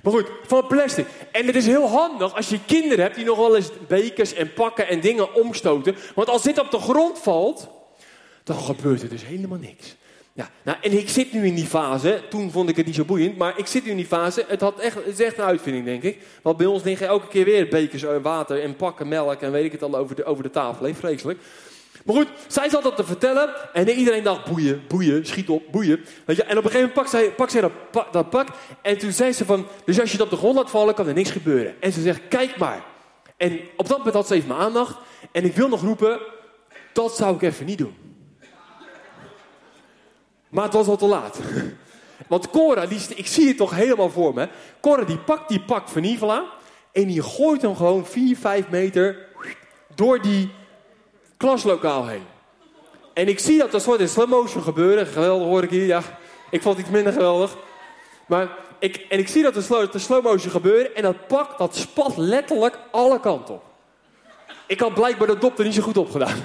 Maar 0.02 0.12
goed, 0.12 0.30
van 0.46 0.66
plastic. 0.66 1.06
En 1.32 1.46
het 1.46 1.56
is 1.56 1.66
heel 1.66 1.88
handig 1.88 2.36
als 2.36 2.48
je 2.48 2.64
kinderen 2.66 3.04
hebt 3.04 3.16
die 3.16 3.24
nog 3.24 3.36
wel 3.36 3.56
eens 3.56 3.70
bekers 3.88 4.34
en 4.34 4.52
pakken 4.52 4.88
en 4.88 5.00
dingen 5.00 5.34
omstoten. 5.34 5.96
Want 6.14 6.28
als 6.28 6.42
dit 6.42 6.58
op 6.58 6.70
de 6.70 6.78
grond 6.78 7.18
valt, 7.18 7.68
dan 8.44 8.56
gebeurt 8.56 9.02
er 9.02 9.08
dus 9.08 9.24
helemaal 9.24 9.58
niks. 9.58 9.96
Ja, 10.32 10.50
nou, 10.62 10.78
en 10.80 10.98
ik 10.98 11.08
zit 11.08 11.32
nu 11.32 11.46
in 11.46 11.54
die 11.54 11.66
fase. 11.66 12.22
Toen 12.28 12.50
vond 12.50 12.68
ik 12.68 12.76
het 12.76 12.86
niet 12.86 12.94
zo 12.94 13.04
boeiend, 13.04 13.36
maar 13.36 13.58
ik 13.58 13.66
zit 13.66 13.84
nu 13.84 13.90
in 13.90 13.96
die 13.96 14.06
fase. 14.06 14.44
Het, 14.48 14.60
had 14.60 14.78
echt, 14.78 15.06
is 15.06 15.20
echt 15.20 15.38
een 15.38 15.44
uitvinding, 15.44 15.84
denk 15.84 16.02
ik. 16.02 16.18
Want 16.42 16.56
bij 16.56 16.66
ons 16.66 16.82
liggen 16.82 17.06
elke 17.06 17.28
keer 17.28 17.44
weer 17.44 17.68
bekers 17.68 18.04
water 18.22 18.62
en 18.62 18.76
pakken 18.76 19.08
melk 19.08 19.40
en 19.40 19.52
weet 19.52 19.64
ik 19.64 19.72
het 19.72 19.82
al 19.82 19.96
over 19.96 20.16
de, 20.16 20.24
over 20.24 20.42
de 20.42 20.50
tafel. 20.50 20.86
Hé, 20.86 20.94
vreselijk. 20.94 21.38
Maar 22.04 22.16
goed, 22.16 22.28
zij 22.46 22.68
zat 22.68 22.82
dat 22.82 22.96
te 22.96 23.04
vertellen 23.04 23.50
en 23.72 23.88
iedereen 23.88 24.22
dacht, 24.22 24.44
boeien, 24.44 24.82
boeien, 24.88 25.26
schiet 25.26 25.48
op, 25.48 25.62
boeien. 25.70 26.00
Je, 26.26 26.44
en 26.44 26.58
op 26.58 26.64
een 26.64 26.70
gegeven 26.70 26.78
moment 26.78 26.92
pakt 26.92 27.10
zij, 27.10 27.30
pakt 27.30 27.52
zij 27.52 27.60
dat, 27.60 27.72
pak, 27.90 28.12
dat 28.12 28.30
pak 28.30 28.48
en 28.82 28.98
toen 28.98 29.12
zei 29.12 29.32
ze 29.32 29.44
van, 29.44 29.66
dus 29.84 30.00
als 30.00 30.10
je 30.10 30.16
het 30.16 30.24
op 30.24 30.30
de 30.30 30.36
grond 30.36 30.56
laat 30.56 30.70
vallen, 30.70 30.94
kan 30.94 31.06
er 31.06 31.14
niks 31.14 31.30
gebeuren. 31.30 31.74
En 31.80 31.92
ze 31.92 32.02
zegt, 32.02 32.20
kijk 32.28 32.56
maar. 32.56 32.84
En 33.36 33.60
op 33.76 33.88
dat 33.88 33.98
moment 33.98 34.16
had 34.16 34.26
ze 34.26 34.34
even 34.34 34.48
mijn 34.48 34.60
aandacht 34.60 34.96
en 35.32 35.44
ik 35.44 35.54
wil 35.56 35.68
nog 35.68 35.82
roepen, 35.82 36.20
dat 36.92 37.16
zou 37.16 37.34
ik 37.34 37.42
even 37.42 37.66
niet 37.66 37.78
doen. 37.78 38.09
Maar 40.50 40.64
het 40.64 40.72
was 40.72 40.86
al 40.86 40.96
te 40.96 41.06
laat. 41.06 41.38
Want 42.28 42.50
Cora, 42.50 42.86
die, 42.86 43.00
ik 43.14 43.26
zie 43.26 43.48
het 43.48 43.56
toch 43.56 43.74
helemaal 43.74 44.10
voor 44.10 44.34
me. 44.34 44.48
Cora 44.80 45.04
die 45.04 45.18
pakt 45.18 45.48
die 45.48 45.60
pak 45.60 45.88
vanilla 45.88 46.44
en 46.92 47.06
die 47.06 47.22
gooit 47.22 47.62
hem 47.62 47.76
gewoon 47.76 48.06
4, 48.06 48.36
5 48.36 48.68
meter 48.68 49.16
door 49.94 50.22
die 50.22 50.50
klaslokaal 51.36 52.06
heen. 52.06 52.22
En 53.14 53.28
ik 53.28 53.38
zie 53.38 53.58
dat 53.58 53.70
dat 53.70 53.82
soort 53.82 54.00
in 54.00 54.08
slow 54.08 54.28
motion 54.28 54.62
gebeuren. 54.62 55.06
Geweldig 55.06 55.46
hoor 55.46 55.62
ik 55.62 55.70
hier, 55.70 55.86
ja. 55.86 56.02
Ik 56.50 56.62
vond 56.62 56.76
het 56.76 56.84
iets 56.84 56.94
minder 56.94 57.12
geweldig. 57.12 57.56
Maar 58.26 58.48
ik, 58.78 58.96
en 58.96 59.18
ik 59.18 59.28
zie 59.28 59.42
dat 59.42 59.54
de 59.54 59.60
slow, 59.60 59.92
de 59.92 59.98
slow 59.98 60.24
motion 60.24 60.50
gebeuren 60.50 60.94
en 60.94 61.02
dat 61.02 61.26
pak 61.26 61.58
dat 61.58 61.76
spat 61.76 62.16
letterlijk 62.16 62.78
alle 62.90 63.20
kanten 63.20 63.54
op. 63.54 63.62
Ik 64.66 64.80
had 64.80 64.94
blijkbaar 64.94 65.26
de 65.26 65.38
dop 65.38 65.58
niet 65.58 65.74
zo 65.74 65.82
goed 65.82 65.96
op 65.96 66.10
gedaan. 66.10 66.36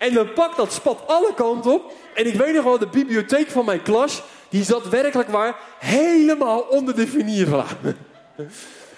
En 0.00 0.14
dan 0.14 0.32
pakt 0.32 0.56
dat 0.56 0.72
spat 0.72 1.02
alle 1.06 1.34
kanten 1.34 1.72
op. 1.72 1.92
En 2.14 2.26
ik 2.26 2.34
weet 2.34 2.54
nog 2.54 2.64
wel, 2.64 2.78
de 2.78 2.86
bibliotheek 2.86 3.50
van 3.50 3.64
mijn 3.64 3.82
klas, 3.82 4.22
die 4.48 4.64
zat 4.64 4.88
werkelijk 4.88 5.28
waar 5.28 5.56
helemaal 5.78 6.60
onder 6.60 6.96
de 6.96 7.06
viniervla. 7.06 7.64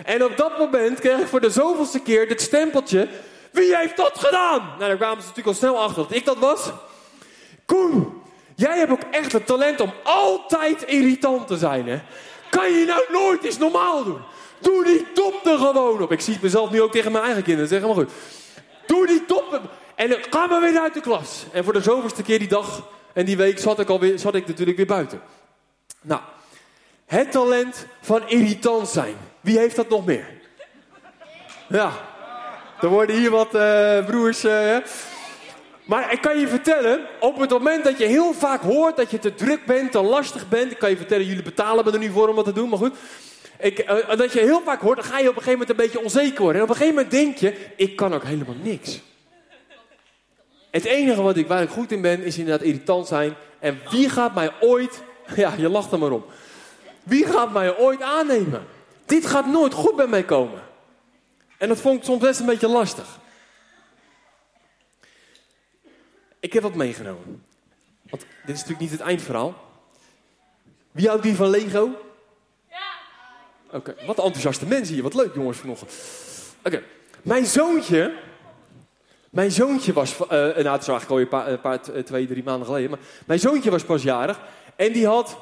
En 0.04 0.25
op 0.25 0.37
dat 0.37 0.58
moment 0.58 1.00
kreeg 1.00 1.19
ik 1.19 1.26
voor 1.26 1.40
de 1.40 1.50
zoveelste 1.50 2.00
keer 2.00 2.28
dit 2.28 2.40
stempeltje. 2.40 3.08
Wie 3.50 3.76
heeft 3.76 3.96
dat 3.96 4.19
gedaan? 4.19 4.62
Nou, 4.66 4.78
daar 4.78 4.96
kwamen 4.96 5.22
ze 5.22 5.28
natuurlijk 5.28 5.46
al 5.46 5.54
snel 5.54 5.78
achter 5.78 6.02
dat 6.02 6.16
ik 6.16 6.25
dat 6.25 6.38
was. 6.38 6.70
Koen, 7.66 8.22
jij 8.55 8.78
hebt 8.78 8.90
ook 8.90 9.05
echt 9.10 9.32
het 9.32 9.46
talent 9.46 9.81
om 9.81 9.93
altijd 10.02 10.82
irritant 10.82 11.46
te 11.46 11.56
zijn, 11.56 11.88
hè? 11.88 12.00
Kan 12.50 12.72
je 12.72 12.84
nou 12.84 13.03
nooit 13.08 13.44
eens 13.44 13.58
normaal 13.58 14.05
doen? 14.05 14.20
Doe 14.58 14.84
die 14.84 15.12
top 15.12 15.46
er 15.46 15.58
gewoon 15.58 16.03
op. 16.03 16.12
Ik 16.12 16.20
zie 16.20 16.32
het 16.32 16.43
mezelf 16.43 16.70
nu 16.70 16.82
ook 16.82 16.93
tegen 16.93 17.12
mijn 17.12 17.24
eigen 17.24 17.43
kinderen 17.43 17.69
zeggen, 17.69 17.88
maar 17.88 17.96
goed. 17.96 18.10
Doe 18.86 19.06
die 19.06 19.24
top. 19.24 19.60
En 19.94 20.08
dan 20.08 20.19
gaan 20.31 20.49
we 20.49 20.58
weer 20.61 20.81
uit 20.81 20.94
de 20.94 21.01
klas. 21.01 21.44
En 21.53 21.65
voor 21.65 21.72
de 21.72 21.82
zoveelste 21.82 22.22
keer 22.22 22.39
die 22.39 22.49
dag 22.49 22.89
en 23.13 23.25
die 23.25 23.37
week 23.37 23.58
zat 23.58 23.79
ik, 23.79 23.89
alweer, 23.89 24.19
zat 24.19 24.34
ik 24.34 24.46
natuurlijk 24.46 24.77
weer 24.77 24.87
buiten. 24.87 25.20
Nou, 26.01 26.20
het 27.06 27.32
talent 27.32 27.87
van 28.01 28.29
irritant 28.29 28.89
zijn. 28.89 29.17
Wie 29.41 29.58
heeft 29.58 29.77
dat 29.77 29.89
nog 29.89 30.06
meer? 30.06 30.27
Ja, 31.69 31.93
er 32.81 32.89
worden 32.89 33.17
hier 33.17 33.31
wat 33.31 33.55
uh, 33.55 34.05
broers. 34.06 34.44
Uh, 34.44 34.77
maar 35.84 36.13
ik 36.13 36.20
kan 36.20 36.39
je 36.39 36.49
vertellen, 36.49 37.01
op 37.20 37.39
het 37.39 37.51
moment 37.51 37.84
dat 37.84 37.99
je 37.99 38.05
heel 38.05 38.32
vaak 38.32 38.63
hoort 38.63 38.96
dat 38.96 39.11
je 39.11 39.19
te 39.19 39.34
druk 39.34 39.65
bent, 39.65 39.93
te 39.93 40.03
lastig 40.03 40.49
bent. 40.49 40.70
Ik 40.70 40.79
kan 40.79 40.91
je 40.91 40.96
vertellen, 40.96 41.27
jullie 41.27 41.43
betalen 41.43 41.84
me 41.84 41.93
er 41.93 41.99
nu 41.99 42.11
voor 42.11 42.29
om 42.29 42.34
wat 42.34 42.44
te 42.44 42.53
doen, 42.53 42.69
maar 42.69 42.79
goed. 42.79 42.96
Ik, 43.58 43.91
uh, 43.91 44.17
dat 44.17 44.32
je 44.32 44.41
heel 44.41 44.63
vaak 44.65 44.81
hoort, 44.81 44.96
dan 44.96 45.05
ga 45.05 45.19
je 45.19 45.29
op 45.29 45.37
een 45.37 45.43
gegeven 45.43 45.53
moment 45.53 45.70
een 45.70 45.84
beetje 45.84 46.01
onzeker 46.01 46.43
worden. 46.43 46.56
En 46.56 46.63
op 46.63 46.69
een 46.69 46.77
gegeven 46.77 46.94
moment 46.94 47.13
denk 47.13 47.37
je, 47.37 47.55
ik 47.77 47.96
kan 47.96 48.15
ook 48.15 48.25
helemaal 48.25 48.56
niks. 48.63 49.01
Het 50.72 50.84
enige 50.84 51.22
wat 51.22 51.36
ik, 51.36 51.46
waar 51.46 51.62
ik 51.62 51.69
goed 51.69 51.93
in 51.93 52.00
ben, 52.00 52.22
is 52.22 52.38
inderdaad 52.38 52.67
irritant 52.67 53.06
zijn. 53.06 53.34
En 53.58 53.81
wie 53.91 54.08
gaat 54.08 54.34
mij 54.34 54.52
ooit, 54.60 55.02
ja, 55.36 55.55
je 55.56 55.69
lacht 55.69 55.93
er 55.93 55.98
maar 55.98 56.10
om. 56.10 56.24
Wie 57.02 57.26
gaat 57.26 57.52
mij 57.52 57.79
ooit 57.79 58.02
aannemen? 58.02 58.67
Dit 59.06 59.26
gaat 59.26 59.46
nooit 59.46 59.74
goed 59.74 59.96
bij 59.96 60.06
mij 60.06 60.22
komen. 60.22 60.62
En 61.58 61.69
dat 61.69 61.81
vond 61.81 61.98
ik 61.98 62.05
soms 62.05 62.20
best 62.20 62.41
een 62.41 62.46
beetje 62.46 62.69
lastig. 62.69 63.20
Ik 66.41 66.52
heb 66.52 66.62
wat 66.62 66.74
meegenomen. 66.74 67.44
Want 68.10 68.22
dit 68.22 68.55
is 68.55 68.60
natuurlijk 68.60 68.81
niet 68.81 68.91
het 68.91 69.00
eindverhaal. 69.00 69.55
Wie 70.93 71.08
houdt 71.08 71.22
die 71.22 71.34
van 71.34 71.50
Lego? 71.50 71.91
Ja. 72.70 72.93
Oké, 73.70 73.94
wat 74.06 74.19
enthousiaste 74.19 74.67
mensen 74.67 74.94
hier. 74.94 75.02
Wat 75.02 75.14
leuk 75.14 75.34
jongens 75.34 75.58
vanochtend. 75.58 75.93
Oké, 76.62 76.82
mijn 77.22 77.46
zoontje, 77.46 78.14
mijn 79.32 79.51
zoontje 79.51 79.93
was, 79.93 80.15
uh, 80.20 80.29
nou 80.29 80.69
het 80.69 80.82
is 80.82 80.89
eigenlijk 80.89 81.10
een 81.10 81.29
paar, 81.29 81.58
paar, 81.58 81.81
twee, 82.05 82.27
drie 82.27 82.43
maanden 82.44 82.67
geleden, 82.67 82.91
maar 82.91 82.98
mijn 83.27 83.39
zoontje 83.39 83.70
was 83.70 83.84
pas 83.84 84.03
jarig 84.03 84.41
en 84.77 84.93
die 84.93 85.06
had, 85.06 85.39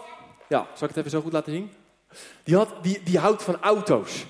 ja, 0.49 0.66
zal 0.75 0.88
ik 0.88 0.94
het 0.94 0.97
even 0.97 1.11
zo 1.11 1.20
goed 1.20 1.32
laten 1.32 1.52
zien? 1.52 1.70
Die, 2.42 2.56
had, 2.56 2.68
die, 2.82 3.00
die 3.04 3.18
houdt 3.18 3.42
van 3.42 3.61
auto's. 3.61 4.25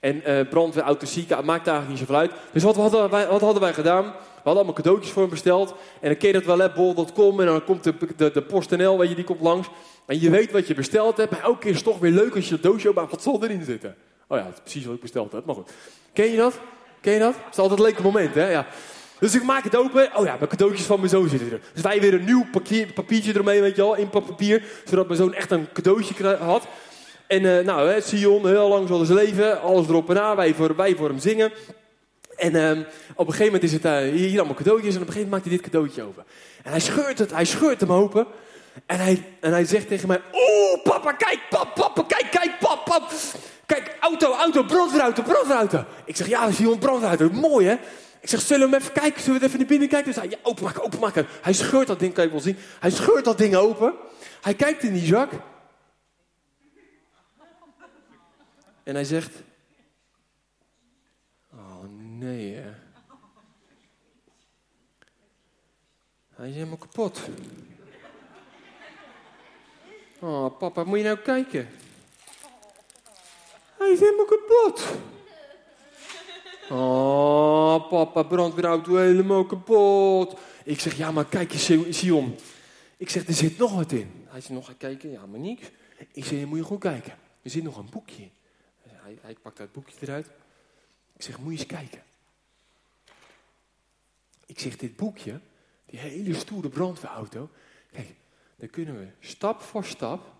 En 0.00 0.22
uh, 0.26 0.48
brandweer, 0.48 0.84
auto's, 0.84 1.12
zieken, 1.12 1.44
maakt 1.44 1.66
eigenlijk 1.66 1.88
niet 1.88 1.98
zoveel 1.98 2.16
uit. 2.16 2.30
Dus 2.52 2.62
wat 2.62 2.76
hadden, 2.76 3.10
wij, 3.10 3.28
wat 3.28 3.40
hadden 3.40 3.62
wij 3.62 3.74
gedaan? 3.74 4.04
hadden 4.46 4.64
allemaal 4.64 4.82
cadeautjes 4.82 5.12
voor 5.12 5.22
hem 5.22 5.30
besteld. 5.30 5.74
En 6.00 6.08
dan 6.08 6.16
ken 6.16 6.28
je 6.28 6.42
dat 6.42 6.56
wel, 6.56 6.70
bol.com. 6.72 7.40
En 7.40 7.46
dan 7.46 7.64
komt 7.64 7.84
de, 7.84 7.94
de, 8.16 8.30
de 8.30 8.42
PostNL, 8.42 8.98
weet 8.98 9.08
je, 9.08 9.14
die 9.14 9.24
komt 9.24 9.40
langs. 9.40 9.68
En 10.06 10.20
je 10.20 10.30
weet 10.30 10.52
wat 10.52 10.66
je 10.66 10.74
besteld 10.74 11.16
hebt. 11.16 11.40
Elke 11.40 11.58
keer 11.58 11.70
is 11.70 11.76
het 11.76 11.84
toch 11.84 11.98
weer 11.98 12.10
leuk 12.10 12.34
als 12.34 12.44
je 12.44 12.50
dat 12.50 12.62
doosje 12.62 12.88
openmaakt. 12.88 13.14
Wat 13.14 13.22
zal 13.22 13.44
erin 13.44 13.64
zitten? 13.64 13.96
Oh 14.26 14.38
ja, 14.38 14.44
dat 14.44 14.52
is 14.52 14.60
precies 14.60 14.84
wat 14.84 14.94
ik 14.94 15.00
besteld 15.00 15.32
heb. 15.32 15.44
Maar 15.44 15.54
goed. 15.54 15.70
Ken 16.12 16.30
je 16.30 16.36
dat? 16.36 16.58
Ken 17.00 17.12
je 17.12 17.18
dat? 17.18 17.34
Het 17.34 17.52
is 17.52 17.58
altijd 17.58 17.80
een 17.80 17.86
leuk 17.86 18.02
moment, 18.02 18.34
hè? 18.34 18.50
Ja. 18.50 18.66
Dus 19.18 19.34
ik 19.34 19.42
maak 19.42 19.64
het 19.64 19.76
open. 19.76 20.10
Oh 20.16 20.24
ja, 20.24 20.36
mijn 20.36 20.48
cadeautjes 20.48 20.86
van 20.86 20.98
mijn 20.98 21.10
zoon 21.10 21.28
zitten 21.28 21.50
er. 21.50 21.60
Dus 21.72 21.82
wij 21.82 22.00
weer 22.00 22.14
een 22.14 22.24
nieuw 22.24 22.46
papier, 22.52 22.92
papiertje 22.92 23.32
ermee, 23.32 23.60
weet 23.60 23.76
je 23.76 23.82
wel, 23.82 23.94
inpakpapier. 23.94 24.62
Zodat 24.84 25.06
mijn 25.06 25.18
zoon 25.18 25.34
echt 25.34 25.50
een 25.50 25.72
cadeautje 25.72 26.36
had. 26.36 26.66
En 27.26 27.58
eh, 27.58 27.64
nou, 27.64 27.88
hè, 27.88 28.00
Sion, 28.00 28.46
heel 28.46 28.68
lang 28.68 28.88
zal 28.88 29.04
zijn 29.04 29.18
leven. 29.18 29.60
Alles 29.60 29.88
erop 29.88 30.10
en 30.10 30.22
aan. 30.22 30.36
Wij 30.36 30.54
voor, 30.54 30.76
wij 30.76 30.94
voor 30.96 31.08
hem 31.08 31.18
zingen. 31.18 31.52
En 32.36 32.54
ehm, 32.54 32.80
op 33.14 33.26
een 33.26 33.32
gegeven 33.32 33.44
moment 33.44 33.62
is 33.62 33.72
het 33.72 33.84
eh, 33.84 33.98
hier 33.98 34.38
allemaal 34.38 34.56
cadeautjes. 34.56 34.94
En 34.94 35.00
op 35.00 35.06
een 35.06 35.12
gegeven 35.12 35.30
moment 35.30 35.30
maakt 35.30 35.44
hij 35.44 35.52
dit 35.56 35.60
cadeautje 35.60 36.02
open. 36.02 36.24
En 36.62 36.70
hij 36.70 36.80
scheurt 36.80 37.18
het, 37.18 37.30
hij 37.30 37.44
scheurt 37.44 37.80
hem 37.80 37.92
open. 37.92 38.26
En 38.86 38.98
hij, 38.98 39.24
en 39.40 39.52
hij 39.52 39.64
zegt 39.64 39.88
tegen 39.88 40.08
mij: 40.08 40.20
Oeh, 40.32 40.82
papa, 40.82 41.12
kijk, 41.12 41.40
pap, 41.50 41.74
papa, 41.74 42.02
kijk, 42.02 42.26
kijk, 42.30 42.58
pap, 42.58 42.84
pap. 42.84 43.12
Kijk, 43.66 43.96
auto, 44.00 44.32
auto, 44.32 44.62
brandweerauto, 44.62 45.22
brandweerauto. 45.22 45.84
Ik 46.04 46.16
zeg: 46.16 46.28
Ja, 46.28 46.50
Sion, 46.50 46.78
brandweerauto. 46.78 47.30
Mooi, 47.30 47.66
hè? 47.66 47.76
Ik 48.20 48.28
zeg: 48.28 48.40
Zullen 48.40 48.70
we 48.70 48.74
hem 48.74 48.82
even 48.82 48.94
kijken? 48.94 49.20
Zullen 49.22 49.40
we 49.40 49.46
het 49.46 49.54
even 49.54 49.58
naar 49.58 49.68
binnen 49.68 49.88
kijken? 49.88 50.12
Dus 50.12 50.22
hij: 50.22 50.30
Ja, 50.30 50.82
openmaken. 50.82 51.26
Hij 51.42 51.52
scheurt 51.52 51.86
dat 51.86 51.98
ding, 51.98 52.14
kan 52.14 52.24
je 52.24 52.30
wel 52.30 52.40
zien. 52.40 52.56
Hij 52.80 52.90
scheurt 52.90 53.24
dat 53.24 53.38
ding 53.38 53.56
open. 53.56 53.94
Hij 54.40 54.54
kijkt 54.54 54.82
in 54.82 54.92
die 54.92 55.06
zak. 55.06 55.30
En 58.82 58.94
hij 58.94 59.04
zegt: 59.04 59.32
Oh 61.52 61.82
nee. 61.98 62.62
Hij 66.34 66.48
is 66.48 66.54
helemaal 66.54 66.76
kapot. 66.76 67.20
Oh, 70.20 70.58
papa, 70.58 70.84
moet 70.84 70.98
je 70.98 71.04
nou 71.04 71.18
kijken? 71.18 71.68
Hij 73.78 73.90
is 73.90 74.00
helemaal 74.00 74.24
kapot. 74.24 74.82
Oh, 76.70 77.88
papa, 77.88 78.22
brandweerauto 78.22 78.96
helemaal 78.96 79.46
kapot. 79.46 80.38
Ik 80.64 80.80
zeg, 80.80 80.96
ja, 80.96 81.10
maar 81.10 81.24
kijk 81.24 81.52
je, 81.52 81.92
Sion. 81.92 82.36
Ik 82.96 83.10
zeg, 83.10 83.26
er 83.26 83.34
zit 83.34 83.58
nog 83.58 83.74
wat 83.74 83.92
in. 83.92 84.10
Hij 84.24 84.40
zegt, 84.40 84.52
nog 84.52 84.66
gaan 84.66 84.76
kijken? 84.76 85.10
Ja, 85.10 85.26
maar 85.26 85.40
niks. 85.40 85.70
Ik 86.12 86.24
zeg, 86.24 86.44
moet 86.44 86.58
je 86.58 86.64
goed 86.64 86.80
kijken. 86.80 87.12
Er 87.42 87.50
zit 87.50 87.62
nog 87.62 87.76
een 87.76 87.90
boekje 87.90 88.22
in. 88.22 88.30
Hij, 88.82 89.18
hij 89.20 89.36
pakt 89.42 89.56
dat 89.56 89.72
boekje 89.72 89.96
eruit. 90.00 90.26
Ik 91.16 91.22
zeg, 91.22 91.38
moet 91.38 91.52
je 91.52 91.58
eens 91.58 91.66
kijken. 91.66 92.02
Ik 94.46 94.58
zeg, 94.58 94.76
dit 94.76 94.96
boekje, 94.96 95.40
die 95.86 95.98
hele 95.98 96.34
stoere 96.34 96.68
brandweerauto. 96.68 97.50
Kijk, 97.92 98.14
dan 98.56 98.70
kunnen 98.70 98.98
we 98.98 99.06
stap 99.20 99.60
voor 99.60 99.84
stap, 99.84 100.32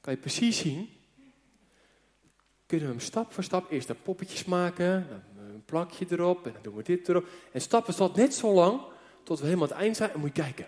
kan 0.00 0.12
je 0.12 0.18
precies 0.18 0.58
zien, 0.58 0.90
kunnen 2.66 2.86
we 2.86 2.92
hem 2.92 3.02
stap 3.02 3.32
voor 3.32 3.44
stap 3.44 3.70
eerst 3.70 3.86
de 3.86 3.94
poppetjes 3.94 4.44
maken, 4.44 5.24
plakje 5.66 6.06
erop 6.08 6.46
en 6.46 6.52
dan 6.52 6.62
doen 6.62 6.74
we 6.74 6.82
dit 6.82 7.08
erop. 7.08 7.26
En 7.52 7.60
stap 7.60 7.84
voor 7.84 7.94
stap 7.94 8.16
net 8.16 8.34
zo 8.34 8.52
lang 8.52 8.80
tot 9.22 9.38
we 9.38 9.44
helemaal 9.44 9.66
aan 9.66 9.72
het 9.72 9.82
eind 9.82 9.96
zijn 9.96 10.12
en 10.12 10.20
moet 10.20 10.36
je 10.36 10.42
kijken. 10.42 10.66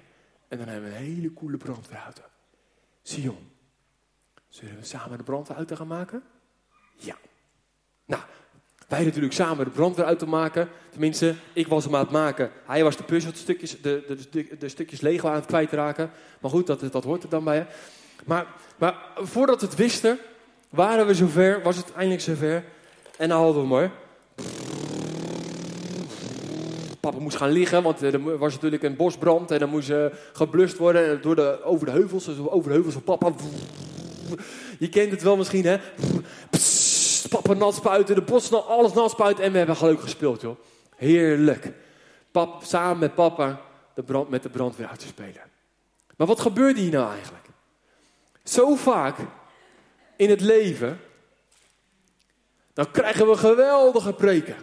En 0.49 0.59
dan 0.59 0.69
hebben 0.69 0.90
we 0.90 0.97
een 0.97 1.02
hele 1.02 1.33
coole 1.33 1.57
brandweerauto. 1.57 2.23
Sion, 3.02 3.50
zullen 4.49 4.76
we 4.76 4.85
samen 4.85 5.19
de 5.19 5.25
brandweerauto 5.25 5.76
gaan 5.76 5.87
maken? 5.87 6.23
Ja. 6.97 7.17
Nou, 8.05 8.23
wij 8.88 9.05
natuurlijk 9.05 9.33
samen 9.33 9.64
de 9.64 9.71
brandweerauto 9.71 10.26
maken. 10.26 10.69
Tenminste, 10.90 11.35
ik 11.52 11.67
was 11.67 11.85
hem 11.85 11.95
aan 11.95 12.02
het 12.02 12.11
maken. 12.11 12.50
Hij 12.67 12.85
was 12.85 12.97
de 12.97 13.02
puzzelstukjes, 13.02 13.81
de, 13.81 14.05
de, 14.07 14.28
de, 14.31 14.57
de 14.57 14.69
stukjes 14.69 15.00
Lego 15.00 15.28
aan 15.28 15.35
het 15.35 15.47
kwijtraken. 15.47 16.11
Maar 16.40 16.50
goed, 16.50 16.67
dat, 16.67 16.93
dat 16.93 17.05
hoort 17.05 17.23
er 17.23 17.28
dan 17.28 17.45
bij. 17.45 17.67
Maar, 18.25 18.47
maar 18.76 18.97
voordat 19.17 19.61
we 19.61 19.67
het 19.67 19.76
wisten, 19.76 20.19
waren 20.71 21.07
we 21.07 21.14
zover, 21.14 21.62
was 21.62 21.76
het 21.76 21.93
eindelijk 21.93 22.23
zover. 22.23 22.64
En 23.17 23.28
dan 23.28 23.43
hadden 23.43 23.62
we 23.62 23.69
hoor. 23.69 23.90
Papa 27.10 27.22
moest 27.22 27.36
gaan 27.36 27.50
liggen, 27.50 27.82
want 27.82 28.02
er 28.02 28.38
was 28.38 28.54
natuurlijk 28.54 28.82
een 28.82 28.96
bosbrand. 28.96 29.50
En 29.50 29.58
dan 29.58 29.68
moest 29.68 29.90
uh, 29.90 30.06
geblust 30.32 30.76
worden 30.76 31.22
door 31.22 31.36
de, 31.36 31.62
over 31.64 31.86
de 31.86 31.92
heuvels. 31.92 32.24
Dus 32.24 32.38
over 32.38 32.68
de 32.68 32.72
heuvels 32.72 32.94
van 32.94 33.02
papa. 33.02 33.32
Je 34.78 34.88
kent 34.88 35.10
het 35.10 35.22
wel 35.22 35.36
misschien, 35.36 35.64
hè? 35.64 35.78
Papa 37.28 37.54
nat 37.54 37.74
spuiten, 37.74 38.14
de 38.14 38.22
bos 38.22 38.52
alles 38.52 38.92
nat 38.92 39.10
spuiten. 39.10 39.44
En 39.44 39.52
we 39.52 39.58
hebben 39.58 39.76
leuk 39.80 40.00
gespeeld, 40.00 40.40
joh. 40.40 40.58
Heerlijk. 40.96 41.72
Pap, 42.30 42.64
samen 42.64 42.98
met 42.98 43.14
papa 43.14 43.60
de 43.94 44.02
brand, 44.02 44.28
met 44.28 44.42
de 44.42 44.48
brandweer 44.48 44.88
uit 44.88 44.98
te 44.98 45.06
spelen. 45.06 45.42
Maar 46.16 46.26
wat 46.26 46.40
gebeurde 46.40 46.80
hier 46.80 46.92
nou 46.92 47.12
eigenlijk? 47.12 47.46
Zo 48.44 48.74
vaak 48.74 49.16
in 50.16 50.30
het 50.30 50.40
leven, 50.40 51.00
dan 52.72 52.90
krijgen 52.90 53.28
we 53.28 53.36
geweldige 53.36 54.12
preken. 54.12 54.56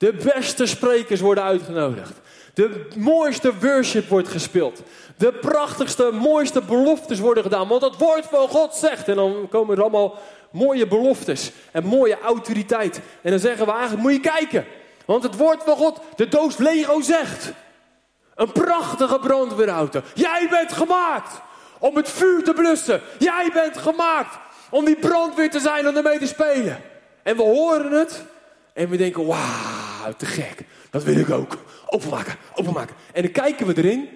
De 0.00 0.12
beste 0.34 0.66
sprekers 0.66 1.20
worden 1.20 1.44
uitgenodigd. 1.44 2.12
De 2.54 2.86
mooiste 2.96 3.52
worship 3.60 4.08
wordt 4.08 4.28
gespeeld. 4.28 4.82
De 5.16 5.32
prachtigste, 5.32 6.10
mooiste 6.12 6.62
beloftes 6.62 7.18
worden 7.18 7.42
gedaan. 7.42 7.68
Want 7.68 7.82
het 7.82 7.96
woord 7.96 8.26
van 8.26 8.48
God 8.48 8.74
zegt. 8.74 9.08
En 9.08 9.14
dan 9.14 9.46
komen 9.50 9.76
er 9.76 9.82
allemaal 9.82 10.18
mooie 10.50 10.86
beloftes. 10.86 11.52
En 11.70 11.84
mooie 11.84 12.20
autoriteit. 12.20 13.00
En 13.22 13.30
dan 13.30 13.40
zeggen 13.40 13.66
we 13.66 13.72
eigenlijk, 13.72 14.02
moet 14.02 14.12
je 14.12 14.20
kijken. 14.20 14.64
Want 15.04 15.22
het 15.22 15.36
woord 15.36 15.62
van 15.62 15.76
God, 15.76 16.00
de 16.16 16.28
doos 16.28 16.56
Lego 16.56 17.00
zegt. 17.00 17.52
Een 18.34 18.52
prachtige 18.52 19.18
brandweerauto. 19.18 20.02
Jij 20.14 20.46
bent 20.50 20.72
gemaakt 20.72 21.40
om 21.78 21.96
het 21.96 22.10
vuur 22.10 22.44
te 22.44 22.52
blussen. 22.52 23.00
Jij 23.18 23.50
bent 23.52 23.78
gemaakt 23.78 24.38
om 24.70 24.84
die 24.84 24.96
brandweer 24.96 25.50
te 25.50 25.60
zijn 25.60 25.86
en 25.86 25.96
ermee 25.96 26.18
te 26.18 26.26
spelen. 26.26 26.82
En 27.22 27.36
we 27.36 27.42
horen 27.42 27.92
het. 27.92 28.24
En 28.72 28.88
we 28.88 28.96
denken, 28.96 29.26
wauw, 29.26 29.79
te 30.16 30.26
gek. 30.26 30.64
Dat 30.90 31.04
wil 31.04 31.16
ik 31.16 31.30
ook. 31.30 31.56
Openmaken, 31.86 32.34
openmaken. 32.54 32.96
En 33.12 33.22
dan 33.22 33.32
kijken 33.32 33.66
we 33.66 33.76
erin. 33.76 34.08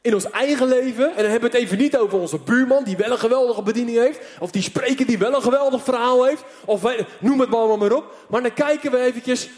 In 0.00 0.14
ons 0.14 0.30
eigen 0.30 0.68
leven. 0.68 1.08
En 1.08 1.22
dan 1.22 1.30
hebben 1.30 1.50
we 1.50 1.56
het 1.56 1.64
even 1.64 1.78
niet 1.78 1.96
over 1.96 2.18
onze 2.18 2.38
buurman 2.38 2.84
die 2.84 2.96
wel 2.96 3.10
een 3.10 3.18
geweldige 3.18 3.62
bediening 3.62 3.98
heeft. 3.98 4.20
Of 4.38 4.50
die 4.50 4.62
spreker 4.62 5.06
die 5.06 5.18
wel 5.18 5.34
een 5.34 5.42
geweldig 5.42 5.84
verhaal 5.84 6.24
heeft. 6.24 6.44
Of 6.64 6.82
wij, 6.82 7.06
noem 7.20 7.40
het 7.40 7.50
maar, 7.50 7.78
maar 7.78 7.92
op. 7.92 8.14
Maar 8.28 8.42
dan 8.42 8.52
kijken 8.52 8.90
we 8.90 8.98
eventjes 8.98 9.48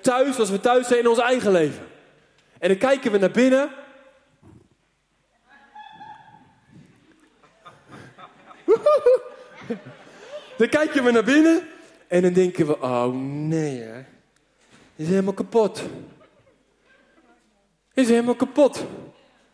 thuis, 0.00 0.38
als 0.38 0.50
we 0.50 0.60
thuis 0.60 0.86
zijn 0.86 1.00
in 1.00 1.08
ons 1.08 1.18
eigen 1.18 1.52
leven. 1.52 1.86
En 2.58 2.68
dan 2.68 2.78
kijken 2.78 3.12
we 3.12 3.18
naar 3.18 3.30
binnen. 3.30 3.70
dan 10.58 10.68
kijken 10.68 11.04
we 11.04 11.10
naar 11.10 11.24
binnen. 11.24 11.68
En 12.08 12.22
dan 12.22 12.32
denken 12.32 12.66
we, 12.66 12.80
oh 12.80 13.14
nee 13.22 13.80
hè. 13.80 14.15
Is 14.96 15.08
helemaal 15.08 15.32
kapot. 15.32 15.82
Is 17.94 18.08
helemaal 18.08 18.34
kapot. 18.34 18.84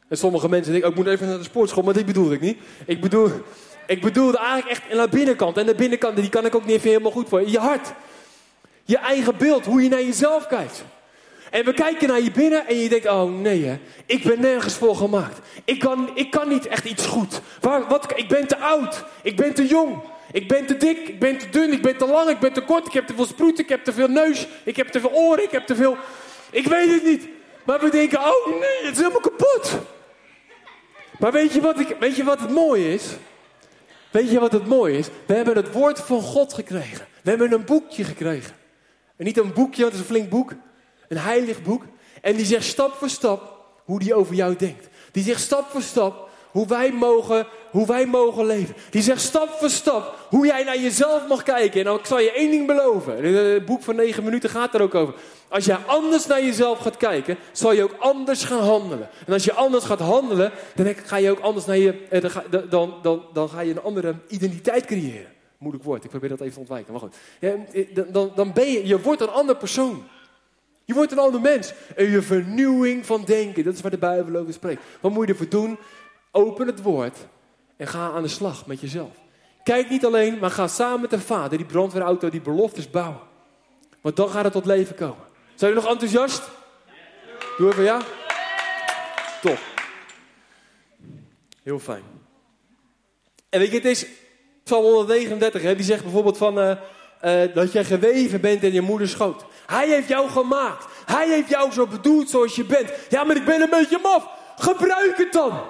En 0.09 0.17
sommige 0.17 0.49
mensen 0.49 0.73
denken, 0.73 0.91
oh, 0.91 0.97
ik 0.97 1.05
moet 1.05 1.13
even 1.13 1.29
naar 1.29 1.39
de 1.39 1.45
sportschool, 1.45 1.83
maar 1.83 1.95
die 1.95 2.05
bedoelde 2.05 2.35
ik 2.35 2.41
niet. 2.41 2.59
Ik 2.87 3.01
bedoel, 3.01 3.31
ik 3.87 4.01
bedoelde 4.01 4.39
eigenlijk 4.39 4.71
echt 4.71 4.95
naar 4.95 5.11
de 5.11 5.17
binnenkant. 5.17 5.57
En 5.57 5.67
de 5.67 5.75
binnenkant, 5.75 6.17
die 6.17 6.29
kan 6.29 6.47
ik 6.47 6.55
ook 6.55 6.65
niet 6.65 6.77
even 6.77 6.89
helemaal 6.89 7.11
goed 7.11 7.29
voor. 7.29 7.49
Je 7.49 7.59
hart. 7.59 7.93
Je 8.85 8.99
eigen 8.99 9.37
beeld, 9.37 9.65
hoe 9.65 9.83
je 9.83 9.89
naar 9.89 10.03
jezelf 10.03 10.47
kijkt. 10.47 10.85
En 11.51 11.65
we 11.65 11.73
kijken 11.73 12.09
naar 12.09 12.21
je 12.21 12.31
binnen 12.31 12.67
en 12.67 12.77
je 12.77 12.89
denkt, 12.89 13.09
oh 13.09 13.41
nee 13.41 13.65
hè, 13.65 13.79
ik 14.07 14.23
ben 14.23 14.41
nergens 14.41 14.75
voor 14.75 14.97
gemaakt. 14.97 15.39
Ik 15.65 15.79
kan, 15.79 16.11
ik 16.15 16.31
kan 16.31 16.49
niet 16.49 16.67
echt 16.67 16.85
iets 16.85 17.07
goed. 17.07 17.41
Waar, 17.61 17.89
wat, 17.89 18.13
ik 18.15 18.29
ben 18.29 18.47
te 18.47 18.59
oud, 18.59 19.05
ik 19.23 19.37
ben 19.37 19.55
te 19.55 19.67
jong. 19.67 20.03
Ik 20.33 20.49
ben 20.49 20.67
te 20.67 20.77
dik, 20.77 21.09
ik 21.09 21.19
ben 21.19 21.39
te 21.39 21.49
dun, 21.49 21.73
ik 21.73 21.83
ben 21.83 21.97
te 21.97 22.07
lang, 22.07 22.31
ik 22.31 22.39
ben 22.39 22.53
te 22.53 22.61
kort, 22.61 22.87
ik 22.87 22.93
heb 22.93 23.07
te 23.07 23.15
veel 23.15 23.27
sproeten, 23.27 23.65
ik 23.65 23.69
heb 23.69 23.85
te 23.85 23.93
veel 23.93 24.09
neus, 24.09 24.49
ik 24.65 24.77
heb 24.77 24.89
te 24.89 25.01
veel 25.01 25.13
oren, 25.13 25.45
ik 25.45 25.51
heb 25.51 25.67
te 25.67 25.75
veel... 25.75 25.97
Ik 26.51 26.67
weet 26.67 26.91
het 26.91 27.05
niet. 27.05 27.29
Maar 27.65 27.81
we 27.81 27.91
denken, 27.91 28.19
oh 28.19 28.47
nee, 28.47 28.83
het 28.83 28.93
is 28.93 28.97
helemaal 28.97 29.21
kapot. 29.21 29.79
Maar 31.19 31.33
weet 31.33 31.53
je 31.53 31.61
wat, 31.61 31.81
ik, 31.81 31.97
weet 32.01 32.17
je 32.17 32.25
wat 32.25 32.41
het 32.41 32.51
mooie 32.51 32.95
is? 32.95 33.05
Weet 34.11 34.31
je 34.31 34.41
wat 34.41 34.53
het 34.53 34.67
mooie 34.67 34.99
is? 34.99 35.09
We 35.27 35.35
hebben 35.35 35.57
het 35.57 35.73
woord 35.73 36.01
van 36.01 36.21
God 36.21 36.53
gekregen. 36.53 37.07
We 37.23 37.31
hebben 37.31 37.53
een 37.53 37.65
boekje 37.65 38.05
gekregen. 38.05 38.55
En 39.17 39.25
niet 39.25 39.39
een 39.39 39.53
boekje, 39.53 39.83
want 39.83 39.95
het 39.95 40.03
is 40.03 40.09
een 40.09 40.15
flink 40.15 40.29
boek. 40.31 40.53
Een 41.09 41.19
heilig 41.19 41.63
boek. 41.63 41.83
En 42.21 42.37
die 42.37 42.45
zegt 42.45 42.65
stap 42.65 42.95
voor 42.95 43.09
stap 43.09 43.65
hoe 43.85 43.99
die 43.99 44.15
over 44.15 44.35
jou 44.35 44.57
denkt. 44.57 44.89
Die 45.13 45.25
zegt 45.25 45.41
stap 45.41 45.71
voor 45.71 45.83
stap 45.83 46.31
hoe 46.53 46.67
wij 46.67 46.93
mogen, 46.93 47.47
hoe 47.71 47.87
wij 47.87 48.07
mogen 48.07 48.47
leven. 48.47 48.75
Die 48.91 49.03
zegt 49.03 49.21
stap 49.21 49.49
voor 49.49 49.71
stap 49.71 50.27
hoe 50.29 50.47
jij 50.47 50.65
naar 50.65 50.79
jezelf 50.79 51.29
mag 51.29 51.43
kijken. 51.43 51.81
En 51.81 51.87
dan, 51.87 51.99
ik 51.99 52.07
zal 52.07 52.21
je 52.21 52.33
één 52.33 52.51
ding 52.51 52.67
beloven. 52.67 53.25
Het 53.25 53.65
boek 53.65 53.83
van 53.83 53.97
negen 53.97 54.25
minuten 54.25 54.51
gaat 54.51 54.75
er 54.75 54.83
ook 54.83 54.95
over. 54.95 55.15
Als 55.49 55.65
jij 55.65 55.77
anders 55.87 56.27
naar 56.27 56.45
jezelf 56.45 56.79
gaat 56.79 56.97
kijken, 56.97 57.37
zal 57.53 57.73
je 57.73 57.83
ook 57.83 57.97
anders 57.99 58.45
gaan 58.45 58.61
handelen. 58.63 59.09
En 59.27 59.33
als 59.33 59.45
je 59.45 59.53
anders 59.53 59.85
gaat 59.85 60.01
handelen, 60.01 60.53
dan 60.75 60.95
ga 61.05 61.17
je 61.17 61.31
ook 61.31 61.41
anders 61.41 61.67
naar 61.67 61.79
je, 61.79 61.95
dan, 62.51 62.69
dan, 62.71 62.95
dan, 63.03 63.23
dan 63.33 63.49
ga 63.49 63.61
je 63.61 63.71
een 63.71 63.83
andere 63.83 64.15
identiteit 64.29 64.85
creëren. 64.85 65.31
Moeilijk 65.59 65.85
woord, 65.85 66.05
ik 66.05 66.11
probeer 66.11 66.29
dat 66.29 66.41
even 66.41 66.53
te 66.53 66.59
ontwijken. 66.59 66.93
Maar 66.93 67.01
goed. 67.01 67.17
Dan, 68.13 68.33
dan 68.35 68.53
ben 68.53 68.73
je, 68.73 68.87
je 68.87 69.01
wordt 69.01 69.21
een 69.21 69.29
ander 69.29 69.57
persoon. 69.57 70.05
Je 70.85 70.95
wordt 70.95 71.13
een 71.13 71.19
ander 71.19 71.41
mens. 71.41 71.73
En 71.97 72.11
je 72.11 72.23
vernieuwing 72.23 73.07
van 73.07 73.25
denken, 73.25 73.65
dat 73.65 73.75
is 73.75 73.81
waar 73.81 73.91
de 73.91 73.99
Bijbel 73.99 74.41
over 74.41 74.53
spreekt. 74.53 74.83
Wat 75.01 75.13
moet 75.13 75.27
je 75.27 75.33
ervoor 75.33 75.49
doen? 75.49 75.79
Open 76.33 76.67
het 76.67 76.83
woord 76.83 77.17
en 77.77 77.87
ga 77.87 78.11
aan 78.11 78.23
de 78.23 78.29
slag 78.29 78.67
met 78.67 78.81
jezelf. 78.81 79.15
Kijk 79.63 79.91
niet 79.91 80.05
alleen, 80.05 80.39
maar 80.39 80.51
ga 80.51 80.69
samen 80.69 81.01
met 81.01 81.11
de 81.11 81.21
vader, 81.21 81.59
die 81.59 81.67
brandweerauto, 81.67 82.29
die 82.29 82.41
beloftes 82.41 82.91
bouwen. 82.91 83.21
Want 84.01 84.17
dan 84.17 84.29
gaat 84.29 84.45
het 84.45 84.53
tot 84.53 84.67
leven 84.67 84.95
komen. 84.95 85.25
Zijn 85.55 85.73
jullie 85.73 85.87
nog 85.87 85.93
enthousiast? 85.93 86.43
Doe 87.59 87.71
even 87.71 87.85
ja. 87.85 88.01
Top. 89.41 89.59
Heel 91.63 91.79
fijn. 91.79 92.03
En 93.49 93.59
weet 93.59 93.71
je, 93.71 93.77
het 93.77 93.85
is 93.85 94.07
Psalm 94.65 94.85
139, 94.85 95.63
hè, 95.63 95.75
die 95.75 95.85
zegt 95.85 96.03
bijvoorbeeld 96.03 96.39
van, 96.39 96.59
uh, 96.59 96.77
uh, 97.25 97.55
dat 97.55 97.73
jij 97.73 97.85
geweven 97.85 98.41
bent 98.41 98.63
in 98.63 98.73
je 98.73 98.81
moeders 98.81 99.11
schoot. 99.11 99.45
Hij 99.67 99.89
heeft 99.89 100.09
jou 100.09 100.29
gemaakt. 100.29 100.87
Hij 101.07 101.29
heeft 101.29 101.49
jou 101.49 101.73
zo 101.73 101.87
bedoeld 101.87 102.31
zoals 102.31 102.57
je 102.57 102.65
bent. 102.65 102.93
Ja, 103.09 103.25
maar 103.25 103.37
ik 103.37 103.45
ben 103.45 103.61
een 103.61 103.71
beetje 103.71 103.99
maf. 104.03 104.29
Gebruik 104.57 105.17
het 105.17 105.33
dan. 105.33 105.61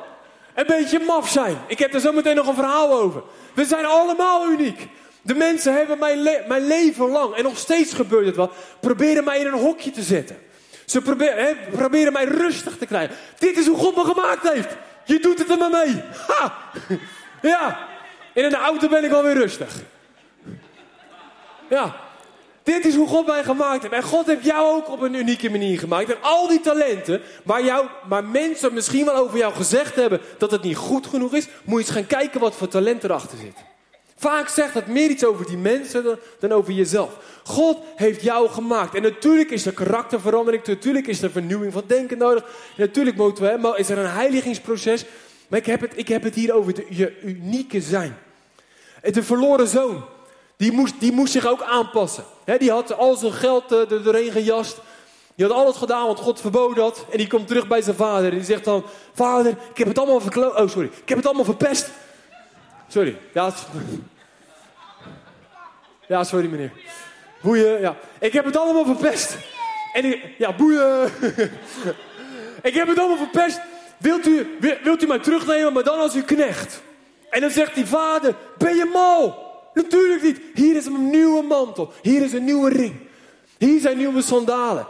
Een 0.54 0.66
beetje 0.66 0.98
maf 0.98 1.28
zijn. 1.28 1.58
Ik 1.66 1.78
heb 1.78 1.94
er 1.94 2.00
zo 2.00 2.12
meteen 2.12 2.36
nog 2.36 2.46
een 2.46 2.54
verhaal 2.54 2.92
over. 2.92 3.22
We 3.54 3.64
zijn 3.64 3.84
allemaal 3.84 4.48
uniek. 4.48 4.88
De 5.22 5.34
mensen 5.34 5.74
hebben 5.74 5.98
mijn, 5.98 6.28
mijn 6.48 6.66
leven 6.66 7.08
lang, 7.08 7.34
en 7.34 7.42
nog 7.42 7.58
steeds 7.58 7.92
gebeurt 7.94 8.26
het 8.26 8.36
wel, 8.36 8.50
proberen 8.80 9.24
mij 9.24 9.38
in 9.38 9.46
een 9.46 9.58
hokje 9.58 9.90
te 9.90 10.02
zetten. 10.02 10.38
Ze 10.84 11.00
proberen, 11.00 11.44
hè, 11.44 11.54
proberen 11.70 12.12
mij 12.12 12.24
rustig 12.24 12.78
te 12.78 12.86
krijgen. 12.86 13.16
Dit 13.38 13.56
is 13.56 13.66
hoe 13.66 13.76
God 13.76 13.96
me 13.96 14.04
gemaakt 14.04 14.52
heeft. 14.52 14.76
Je 15.04 15.18
doet 15.18 15.38
het 15.38 15.50
er 15.50 15.58
maar 15.58 15.70
mee. 15.70 16.02
Ha! 16.26 16.70
Ja. 17.42 17.78
In 18.34 18.48
de 18.48 18.56
auto 18.56 18.88
ben 18.88 19.04
ik 19.04 19.12
alweer 19.12 19.34
rustig. 19.34 19.74
Ja. 21.68 21.96
Dit 22.62 22.84
is 22.84 22.94
hoe 22.94 23.08
God 23.08 23.26
mij 23.26 23.44
gemaakt 23.44 23.82
heeft. 23.82 23.94
En 23.94 24.02
God 24.02 24.26
heeft 24.26 24.44
jou 24.44 24.76
ook 24.76 24.88
op 24.88 25.00
een 25.00 25.14
unieke 25.14 25.50
manier 25.50 25.78
gemaakt. 25.78 26.10
En 26.10 26.22
al 26.22 26.48
die 26.48 26.60
talenten, 26.60 27.20
waar, 27.44 27.64
jou, 27.64 27.86
waar 28.08 28.24
mensen 28.24 28.74
misschien 28.74 29.04
wel 29.04 29.16
over 29.16 29.38
jou 29.38 29.54
gezegd 29.54 29.94
hebben 29.94 30.20
dat 30.38 30.50
het 30.50 30.62
niet 30.62 30.76
goed 30.76 31.06
genoeg 31.06 31.34
is, 31.34 31.48
moet 31.64 31.80
je 31.80 31.86
eens 31.86 31.96
gaan 31.96 32.06
kijken 32.06 32.40
wat 32.40 32.54
voor 32.54 32.68
talent 32.68 33.04
erachter 33.04 33.38
zit. 33.38 33.54
Vaak 34.16 34.48
zegt 34.48 34.74
dat 34.74 34.86
meer 34.86 35.10
iets 35.10 35.24
over 35.24 35.46
die 35.46 35.56
mensen 35.56 36.18
dan, 36.38 36.52
over 36.52 36.72
jezelf. 36.72 37.16
God 37.44 37.78
heeft 37.96 38.22
jou 38.22 38.48
gemaakt. 38.48 38.94
En 38.94 39.02
natuurlijk 39.02 39.50
is 39.50 39.66
er 39.66 39.72
karakterverandering. 39.72 40.66
Natuurlijk 40.66 41.06
is 41.06 41.22
er 41.22 41.30
vernieuwing 41.30 41.72
van 41.72 41.82
denken 41.86 42.18
nodig. 42.18 42.44
Natuurlijk 42.76 43.16
moeten 43.16 43.60
we, 43.62 43.74
is 43.76 43.88
er 43.88 43.98
een 43.98 44.10
heiligingsproces. 44.10 45.04
Maar 45.48 45.58
ik 45.58 45.66
heb 45.66 45.80
het, 45.80 45.92
ik 45.94 46.08
heb 46.08 46.22
het 46.22 46.34
hier 46.34 46.52
over 46.52 46.74
je 46.88 47.20
unieke 47.22 47.80
zijn. 47.80 48.16
De 49.12 49.22
verloren 49.22 49.66
zoon. 49.66 50.04
Die 50.62 50.72
moest, 50.72 50.94
die 50.98 51.12
moest 51.12 51.32
zich 51.32 51.46
ook 51.46 51.62
aanpassen. 51.62 52.24
die 52.58 52.70
had 52.70 52.96
al 52.96 53.16
zijn 53.16 53.32
geld 53.32 53.72
uh, 53.72 53.90
er 53.90 54.02
doorheen 54.02 54.32
gejast. 54.32 54.80
Die 55.34 55.46
had 55.46 55.54
alles 55.54 55.76
gedaan 55.76 56.06
wat 56.06 56.18
God 56.18 56.40
verboden 56.40 56.82
had. 56.82 57.04
En 57.10 57.18
die 57.18 57.26
komt 57.26 57.46
terug 57.46 57.66
bij 57.66 57.82
zijn 57.82 57.96
vader. 57.96 58.30
En 58.30 58.36
die 58.36 58.44
zegt 58.44 58.64
dan: 58.64 58.84
Vader, 59.12 59.50
ik 59.70 59.78
heb 59.78 59.88
het 59.88 59.98
allemaal 59.98 60.20
verklo 60.20 60.48
Oh, 60.48 60.68
sorry. 60.68 60.90
Ik 61.02 61.08
heb 61.08 61.16
het 61.16 61.26
allemaal 61.26 61.44
verpest. 61.44 61.90
Sorry. 62.88 63.16
Ja, 63.32 63.52
ja 66.08 66.24
sorry 66.24 66.46
meneer. 66.46 66.72
Boeien, 67.40 67.80
ja. 67.80 67.96
Ik 68.18 68.32
heb 68.32 68.44
het 68.44 68.56
allemaal 68.56 68.84
verpest. 68.84 69.36
En 69.92 70.04
ik, 70.04 70.24
ja, 70.38 70.52
boeien. 70.52 71.10
ik 72.68 72.74
heb 72.74 72.88
het 72.88 72.98
allemaal 72.98 73.16
verpest. 73.16 73.60
Wilt 73.96 74.26
u, 74.26 74.58
wilt 74.82 75.02
u 75.02 75.06
mij 75.06 75.18
terugnemen, 75.18 75.72
maar 75.72 75.84
dan 75.84 75.98
als 75.98 76.14
uw 76.14 76.24
knecht? 76.24 76.82
En 77.30 77.40
dan 77.40 77.50
zegt 77.50 77.74
die 77.74 77.86
vader: 77.86 78.34
Ben 78.58 78.76
je 78.76 78.90
mal? 78.92 79.50
Natuurlijk 79.74 80.22
niet. 80.22 80.40
Hier 80.54 80.76
is 80.76 80.86
een 80.86 81.10
nieuwe 81.10 81.42
mantel. 81.42 81.92
Hier 82.02 82.22
is 82.22 82.32
een 82.32 82.44
nieuwe 82.44 82.70
ring. 82.70 82.94
Hier 83.58 83.80
zijn 83.80 83.96
nieuwe 83.96 84.22
sandalen. 84.22 84.86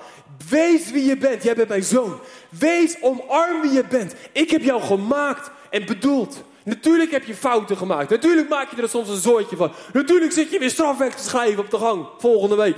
Wees 0.48 0.90
wie 0.90 1.04
je 1.04 1.16
bent. 1.16 1.42
Jij 1.42 1.54
bent 1.54 1.68
mijn 1.68 1.82
zoon. 1.82 2.18
Wees 2.48 2.96
omarm 3.00 3.60
wie 3.60 3.72
je 3.72 3.84
bent. 3.84 4.14
Ik 4.32 4.50
heb 4.50 4.62
jou 4.62 4.82
gemaakt 4.82 5.50
en 5.70 5.86
bedoeld. 5.86 6.42
Natuurlijk 6.64 7.10
heb 7.10 7.24
je 7.24 7.34
fouten 7.34 7.76
gemaakt. 7.76 8.10
Natuurlijk 8.10 8.48
maak 8.48 8.70
je 8.70 8.82
er 8.82 8.88
soms 8.88 9.08
een 9.08 9.16
zooitje 9.16 9.56
van. 9.56 9.72
Natuurlijk 9.92 10.32
zit 10.32 10.50
je 10.50 10.58
weer 10.58 10.70
strafweg 10.70 11.14
te 11.14 11.22
schrijven 11.22 11.64
op 11.64 11.70
de 11.70 11.78
gang. 11.78 12.06
Volgende 12.18 12.56
week. 12.56 12.76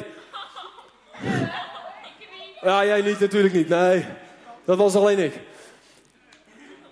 Ja, 2.60 2.84
jij 2.84 3.02
niet, 3.02 3.20
natuurlijk 3.20 3.54
niet. 3.54 3.68
Nee, 3.68 4.04
dat 4.64 4.78
was 4.78 4.94
alleen 4.94 5.18
ik. 5.18 5.32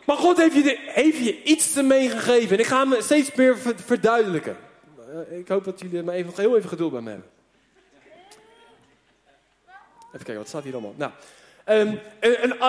Maar 0.07 0.17
God 0.17 0.37
heeft 0.37 0.55
je, 0.55 0.79
heeft 0.81 1.19
je 1.19 1.43
iets 1.43 1.73
te 1.73 1.83
meegegeven. 1.83 2.51
En 2.51 2.59
ik 2.59 2.67
ga 2.67 2.89
hem 2.89 3.03
steeds 3.03 3.35
meer 3.35 3.57
verduidelijken. 3.85 4.57
Eh, 5.13 5.39
ik 5.39 5.49
hoop 5.49 5.65
dat 5.65 5.81
jullie 5.81 6.03
maar 6.03 6.15
even, 6.15 6.33
heel 6.37 6.57
even 6.57 6.69
geduld 6.69 6.93
bij 6.93 7.01
me 7.01 7.11
hebben. 7.11 7.29
Even 10.07 10.25
kijken, 10.25 10.37
wat 10.37 10.49
staat 10.49 10.63
hier 10.65 10.73
allemaal? 10.73 10.95
Nou, 10.97 11.13
um, 11.67 11.99
en, 12.21 12.41
en, 12.41 12.61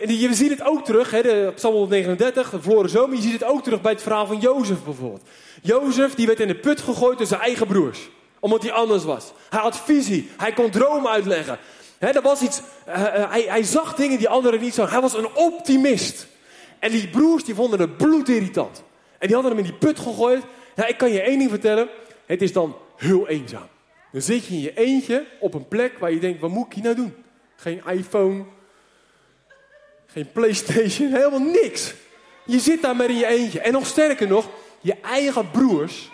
en, 0.00 0.18
je 0.18 0.34
ziet 0.34 0.50
het 0.50 0.62
ook 0.62 0.84
terug, 0.84 1.10
hè, 1.10 1.22
de 1.22 1.52
Psalm 1.54 1.74
139, 1.74 2.50
de 2.50 2.60
verloren 2.60 2.90
zomer. 2.90 3.16
Je 3.16 3.22
ziet 3.22 3.32
het 3.32 3.44
ook 3.44 3.62
terug 3.62 3.80
bij 3.80 3.92
het 3.92 4.02
verhaal 4.02 4.26
van 4.26 4.38
Jozef 4.38 4.84
bijvoorbeeld. 4.84 5.22
Jozef 5.62 6.14
die 6.14 6.26
werd 6.26 6.40
in 6.40 6.48
de 6.48 6.58
put 6.58 6.80
gegooid 6.80 7.18
door 7.18 7.26
zijn 7.26 7.40
eigen 7.40 7.66
broers. 7.66 8.10
Omdat 8.40 8.62
hij 8.62 8.72
anders 8.72 9.04
was. 9.04 9.32
Hij 9.48 9.60
had 9.60 9.76
visie. 9.80 10.30
Hij 10.36 10.52
kon 10.52 10.70
dromen 10.70 11.10
uitleggen. 11.10 11.58
Er 11.98 12.22
was 12.22 12.40
iets, 12.40 12.60
uh, 12.88 12.94
hij, 13.30 13.44
hij, 13.48 13.62
zag 13.62 13.94
dingen 13.94 14.18
die 14.18 14.28
anderen 14.28 14.60
niet 14.60 14.74
zagen. 14.74 14.92
Hij 14.92 15.00
was 15.00 15.14
een 15.14 15.34
optimist. 15.34 16.26
En 16.78 16.90
die 16.90 17.08
broers 17.08 17.44
die 17.44 17.54
vonden 17.54 17.80
het 17.80 17.96
bloedirritant. 17.96 18.82
En 19.18 19.26
die 19.26 19.36
hadden 19.36 19.56
hem 19.56 19.64
in 19.64 19.70
die 19.70 19.78
put 19.78 19.98
gegooid. 19.98 20.42
Nou, 20.80 20.92
ik 20.92 20.98
kan 20.98 21.12
je 21.12 21.20
één 21.20 21.38
ding 21.38 21.50
vertellen. 21.50 21.88
Het 22.26 22.42
is 22.42 22.52
dan 22.52 22.76
heel 22.96 23.28
eenzaam. 23.28 23.68
Dan 24.12 24.22
zit 24.22 24.46
je 24.46 24.54
in 24.54 24.60
je 24.60 24.76
eentje 24.76 25.26
op 25.40 25.54
een 25.54 25.68
plek 25.68 25.98
waar 25.98 26.12
je 26.12 26.20
denkt, 26.20 26.40
wat 26.40 26.50
moet 26.50 26.66
ik 26.66 26.72
hier 26.72 26.82
nou 26.82 26.94
doen? 26.94 27.14
Geen 27.56 27.82
iPhone, 27.86 28.44
geen 30.06 30.32
Playstation, 30.32 31.12
helemaal 31.12 31.40
niks. 31.40 31.94
Je 32.46 32.58
zit 32.58 32.82
daar 32.82 32.96
maar 32.96 33.10
in 33.10 33.16
je 33.16 33.26
eentje. 33.26 33.60
En 33.60 33.72
nog 33.72 33.86
sterker 33.86 34.28
nog, 34.28 34.48
je 34.80 34.94
eigen 35.02 35.50
broers 35.50 36.10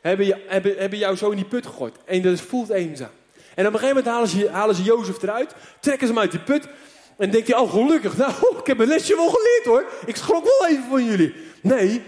hebben, 0.00 0.26
je, 0.26 0.44
hebben, 0.46 0.76
hebben 0.76 0.98
jou 0.98 1.16
zo 1.16 1.30
in 1.30 1.36
die 1.36 1.44
put 1.44 1.66
gegooid. 1.66 1.94
En 2.04 2.22
dat 2.22 2.40
voelt 2.40 2.70
eenzaam. 2.70 3.10
En 3.54 3.66
op 3.66 3.72
een 3.72 3.78
gegeven 3.78 3.96
moment 3.96 4.06
halen 4.06 4.28
ze, 4.28 4.50
halen 4.50 4.74
ze 4.74 4.82
Jozef 4.82 5.22
eruit, 5.22 5.54
trekken 5.80 6.06
ze 6.06 6.12
hem 6.12 6.22
uit 6.22 6.30
die 6.30 6.40
put. 6.40 6.68
En 7.16 7.30
denk 7.30 7.46
je, 7.46 7.60
oh 7.60 7.70
gelukkig, 7.70 8.16
nou, 8.16 8.32
ik 8.60 8.66
heb 8.66 8.76
mijn 8.76 8.88
lesje 8.88 9.14
wel 9.14 9.28
geleerd 9.28 9.64
hoor. 9.64 9.92
Ik 10.06 10.16
schrok 10.16 10.44
wel 10.44 10.68
even 10.68 10.84
van 10.88 11.04
jullie. 11.04 11.34
Nee, 11.60 12.02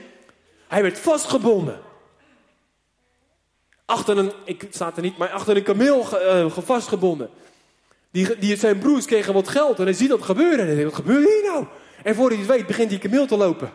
hij 0.71 0.83
werd 0.83 0.99
vastgebonden. 0.99 1.81
Achter 3.85 4.19
een, 4.19 4.33
ik 4.45 4.67
sta 4.71 4.93
er 4.97 5.03
niet, 5.03 5.17
maar 5.17 5.31
achter 5.31 5.57
een 5.57 5.63
kameel 5.63 6.07
uh, 6.13 6.59
vastgebonden. 6.59 7.31
Die, 8.11 8.39
die, 8.39 8.57
zijn 8.57 8.79
broers 8.79 9.07
kregen 9.07 9.35
wat 9.35 9.49
geld 9.49 9.79
en 9.79 9.85
hij 9.85 9.93
ziet 9.93 10.09
dat 10.09 10.23
gebeuren. 10.23 10.59
En 10.59 10.67
hij 10.67 10.75
denkt, 10.75 10.91
wat 10.91 11.01
gebeurt 11.01 11.29
hier 11.29 11.43
nou? 11.43 11.67
En 12.03 12.15
voor 12.15 12.29
hij 12.29 12.39
het 12.39 12.47
weet 12.47 12.67
begint 12.67 12.91
die 12.91 12.99
kameel 12.99 13.27
te 13.27 13.37
lopen. 13.37 13.71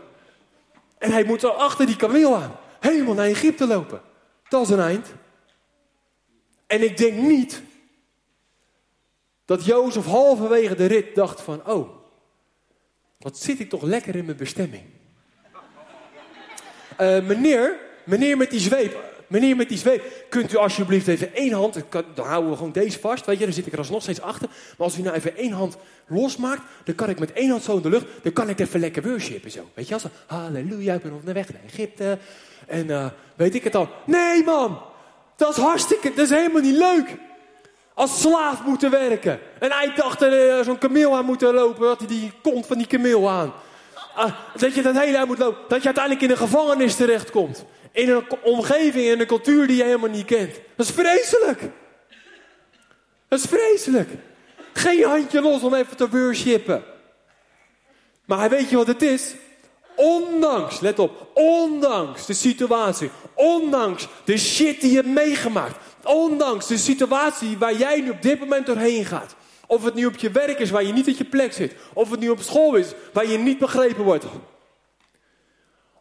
En 0.97 1.12
hij 1.12 1.23
moet 1.23 1.39
zo 1.39 1.47
achter 1.47 1.86
die 1.86 1.95
kameel 1.95 2.36
aan. 2.36 2.55
Helemaal 2.79 3.13
naar 3.13 3.25
Egypte 3.25 3.67
lopen. 3.67 4.01
Dat 4.49 4.62
is 4.62 4.69
een 4.69 4.79
eind. 4.79 5.13
En 6.67 6.84
ik 6.84 6.97
denk 6.97 7.21
niet 7.21 7.62
dat 9.45 9.65
Jozef 9.65 10.05
halverwege 10.05 10.75
de 10.75 10.86
rit 10.86 11.15
dacht 11.15 11.41
van... 11.41 11.67
Oh, 11.67 11.89
wat 13.19 13.38
zit 13.38 13.60
ik 13.60 13.69
toch 13.69 13.81
lekker 13.81 14.15
in 14.15 14.25
mijn 14.25 14.38
bestemming. 14.38 14.84
Uh, 17.01 17.21
meneer, 17.21 17.73
meneer 18.03 18.38
met 18.38 18.49
die 18.49 18.60
zweep, 18.60 18.97
meneer 19.27 19.55
met 19.55 19.69
die 19.69 19.77
zweep, 19.77 20.03
kunt 20.29 20.53
u 20.53 20.58
alsjeblieft 20.58 21.08
even 21.08 21.34
één 21.34 21.53
hand, 21.53 21.77
dan 22.13 22.25
houden 22.25 22.51
we 22.51 22.58
gewoon 22.58 22.71
deze 22.71 22.99
vast, 22.99 23.25
weet 23.25 23.39
je, 23.39 23.45
dan 23.45 23.53
zit 23.53 23.65
ik 23.65 23.73
er 23.73 23.79
alsnog 23.79 24.01
steeds 24.01 24.21
achter. 24.21 24.47
Maar 24.49 24.88
als 24.88 24.97
u 24.97 25.01
nou 25.01 25.15
even 25.15 25.38
één 25.38 25.51
hand 25.51 25.77
losmaakt, 26.08 26.62
dan 26.84 26.95
kan 26.95 27.10
ik 27.10 27.19
met 27.19 27.34
één 27.34 27.49
hand 27.49 27.63
zo 27.63 27.75
in 27.75 27.81
de 27.81 27.89
lucht, 27.89 28.05
dan 28.21 28.34
kan 28.34 28.49
ik 28.49 28.60
even 28.60 28.79
lekker 28.79 29.03
worshipen 29.03 29.51
zo. 29.51 29.69
Weet 29.73 29.88
je, 29.88 29.93
als 29.93 30.03
halleluja, 30.25 30.93
ik 30.93 31.01
ben 31.01 31.13
op 31.13 31.25
de 31.25 31.34
weg 31.34 31.53
naar 31.53 31.62
Egypte. 31.65 32.17
En 32.67 32.86
uh, 32.86 33.05
weet 33.36 33.55
ik 33.55 33.63
het 33.63 33.75
al. 33.75 33.89
Nee 34.05 34.43
man, 34.43 34.81
dat 35.36 35.58
is 35.58 35.63
hartstikke, 35.63 36.10
dat 36.13 36.25
is 36.25 36.29
helemaal 36.29 36.62
niet 36.62 36.77
leuk. 36.77 37.17
Als 37.93 38.21
slaaf 38.21 38.65
moeten 38.65 38.91
werken. 38.91 39.39
En 39.60 39.71
hij 39.71 39.93
dacht 39.95 40.21
er 40.21 40.58
uh, 40.58 40.65
zo'n 40.65 40.77
kameel 40.77 41.15
aan 41.15 41.25
moeten 41.25 41.53
lopen, 41.53 41.88
had 41.88 41.99
hij 41.99 42.08
die 42.08 42.31
kont 42.41 42.65
van 42.65 42.77
die 42.77 42.88
kameel 42.88 43.29
aan. 43.29 43.53
Ah, 44.15 44.32
dat 44.56 44.75
je 44.75 44.82
dat 44.82 44.99
hele 44.99 45.17
uit 45.17 45.28
moet 45.28 45.38
lopen. 45.38 45.62
Dat 45.67 45.80
je 45.80 45.86
uiteindelijk 45.86 46.23
in 46.23 46.32
een 46.32 46.38
gevangenis 46.38 46.95
terechtkomt. 46.95 47.65
In 47.91 48.10
een 48.10 48.25
omgeving 48.43 49.10
en 49.10 49.19
een 49.19 49.28
cultuur 49.28 49.67
die 49.67 49.78
je 49.78 49.84
helemaal 49.84 50.10
niet 50.10 50.25
kent. 50.25 50.60
Dat 50.75 50.88
is 50.88 50.93
vreselijk. 50.93 51.62
Dat 53.28 53.39
is 53.39 53.45
vreselijk. 53.45 54.10
Geen 54.73 55.04
handje 55.04 55.41
los 55.41 55.62
om 55.62 55.73
even 55.73 55.97
te 55.97 56.10
worshipen. 56.10 56.84
Maar 58.25 58.49
weet 58.49 58.69
je 58.69 58.75
wat 58.75 58.88
het 58.88 59.01
is? 59.01 59.34
Ondanks, 59.95 60.80
let 60.80 60.99
op, 60.99 61.28
ondanks 61.34 62.25
de 62.25 62.34
situatie, 62.34 63.10
ondanks 63.34 64.08
de 64.23 64.38
shit 64.38 64.82
die 64.82 64.89
je 64.89 64.95
hebt 64.95 65.08
meegemaakt, 65.08 65.78
ondanks 66.04 66.67
de 66.67 66.78
situatie 66.78 67.58
waar 67.58 67.75
jij 67.75 68.01
nu 68.01 68.10
op 68.10 68.21
dit 68.21 68.39
moment 68.39 68.65
doorheen 68.65 69.06
gaat, 69.06 69.36
of 69.67 69.84
het 69.84 69.93
nu 69.93 70.06
op 70.06 70.15
je 70.15 70.32
werk 70.32 70.60
is 70.60 70.69
waar 70.69 70.84
je 70.84 70.93
niet 70.93 71.08
op 71.08 71.17
je 71.17 71.25
plek 71.25 71.54
zit. 71.54 71.75
Of 71.93 72.10
het 72.10 72.19
nu 72.19 72.30
op 72.30 72.41
school 72.41 72.75
is 72.75 72.93
waar 73.13 73.28
je 73.28 73.38
niet 73.38 73.60
begrepen 73.60 74.04
wordt. 74.04 74.25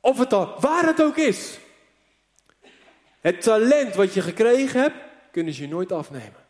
Of 0.00 0.18
het 0.18 0.30
dan, 0.30 0.52
waar 0.60 0.86
het 0.86 1.02
ook 1.02 1.16
is. 1.16 1.58
Het 3.20 3.42
talent 3.42 3.94
wat 3.94 4.14
je 4.14 4.20
gekregen 4.20 4.80
hebt, 4.80 4.96
kunnen 5.30 5.54
ze 5.54 5.62
je 5.62 5.68
nooit 5.68 5.92
afnemen. 5.92 6.44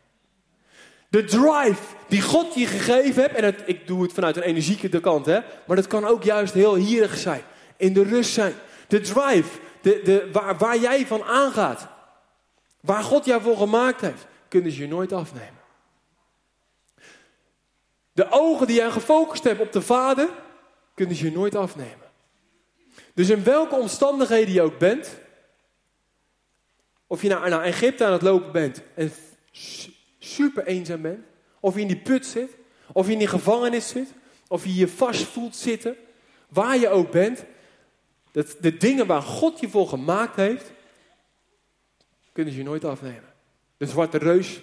De 1.09 1.23
drive 1.23 1.81
die 2.07 2.21
God 2.21 2.53
je 2.55 2.65
gegeven 2.65 3.21
hebt. 3.21 3.35
En 3.35 3.43
het, 3.43 3.61
ik 3.65 3.87
doe 3.87 4.01
het 4.01 4.13
vanuit 4.13 4.35
een 4.35 4.43
energieke 4.43 4.99
kant, 4.99 5.25
hè. 5.25 5.39
Maar 5.67 5.75
dat 5.75 5.87
kan 5.87 6.05
ook 6.05 6.23
juist 6.23 6.53
heel 6.53 6.75
hierig 6.75 7.17
zijn. 7.17 7.41
In 7.77 7.93
de 7.93 8.03
rust 8.03 8.33
zijn. 8.33 8.53
De 8.87 9.01
drive, 9.01 9.59
de, 9.81 10.01
de, 10.03 10.29
waar, 10.31 10.57
waar 10.57 10.77
jij 10.77 11.07
van 11.07 11.23
aangaat. 11.23 11.87
Waar 12.81 13.03
God 13.03 13.25
jou 13.25 13.41
voor 13.41 13.57
gemaakt 13.57 14.01
heeft. 14.01 14.27
Kunnen 14.47 14.71
ze 14.71 14.81
je 14.81 14.87
nooit 14.87 15.13
afnemen. 15.13 15.54
De 18.15 18.27
ogen 18.29 18.67
die 18.67 18.75
jij 18.75 18.91
gefocust 18.91 19.43
hebt 19.43 19.59
op 19.59 19.71
de 19.71 19.81
Vader. 19.81 20.29
Kunnen 20.93 21.15
ze 21.15 21.25
je 21.25 21.31
nooit 21.31 21.55
afnemen. 21.55 22.11
Dus 23.13 23.29
in 23.29 23.43
welke 23.43 23.75
omstandigheden 23.75 24.53
je 24.53 24.61
ook 24.61 24.77
bent. 24.77 25.17
Of 27.07 27.21
je 27.21 27.27
naar, 27.27 27.49
naar 27.49 27.63
Egypte 27.63 28.05
aan 28.05 28.11
het 28.11 28.21
lopen 28.21 28.51
bent 28.51 28.81
en 28.93 29.11
super 30.19 30.65
eenzaam 30.65 31.01
bent. 31.01 31.25
Of 31.59 31.75
je 31.75 31.81
in 31.81 31.87
die 31.87 32.01
put 32.01 32.25
zit. 32.25 32.51
Of 32.93 33.05
je 33.05 33.11
in 33.11 33.17
die 33.17 33.27
gevangenis 33.27 33.87
zit. 33.87 34.13
Of 34.47 34.65
je 34.65 34.75
je 34.75 34.87
vast 34.87 35.23
voelt 35.23 35.55
zitten. 35.55 35.95
Waar 36.49 36.77
je 36.77 36.89
ook 36.89 37.11
bent. 37.11 37.43
Dat 38.31 38.55
de 38.59 38.77
dingen 38.77 39.07
waar 39.07 39.21
God 39.21 39.59
je 39.59 39.69
voor 39.69 39.87
gemaakt 39.87 40.35
heeft. 40.35 40.71
Kunnen 42.31 42.53
ze 42.53 42.59
je 42.59 42.65
nooit 42.65 42.85
afnemen. 42.85 43.33
De 43.77 43.85
zwarte 43.85 44.17
reus 44.17 44.61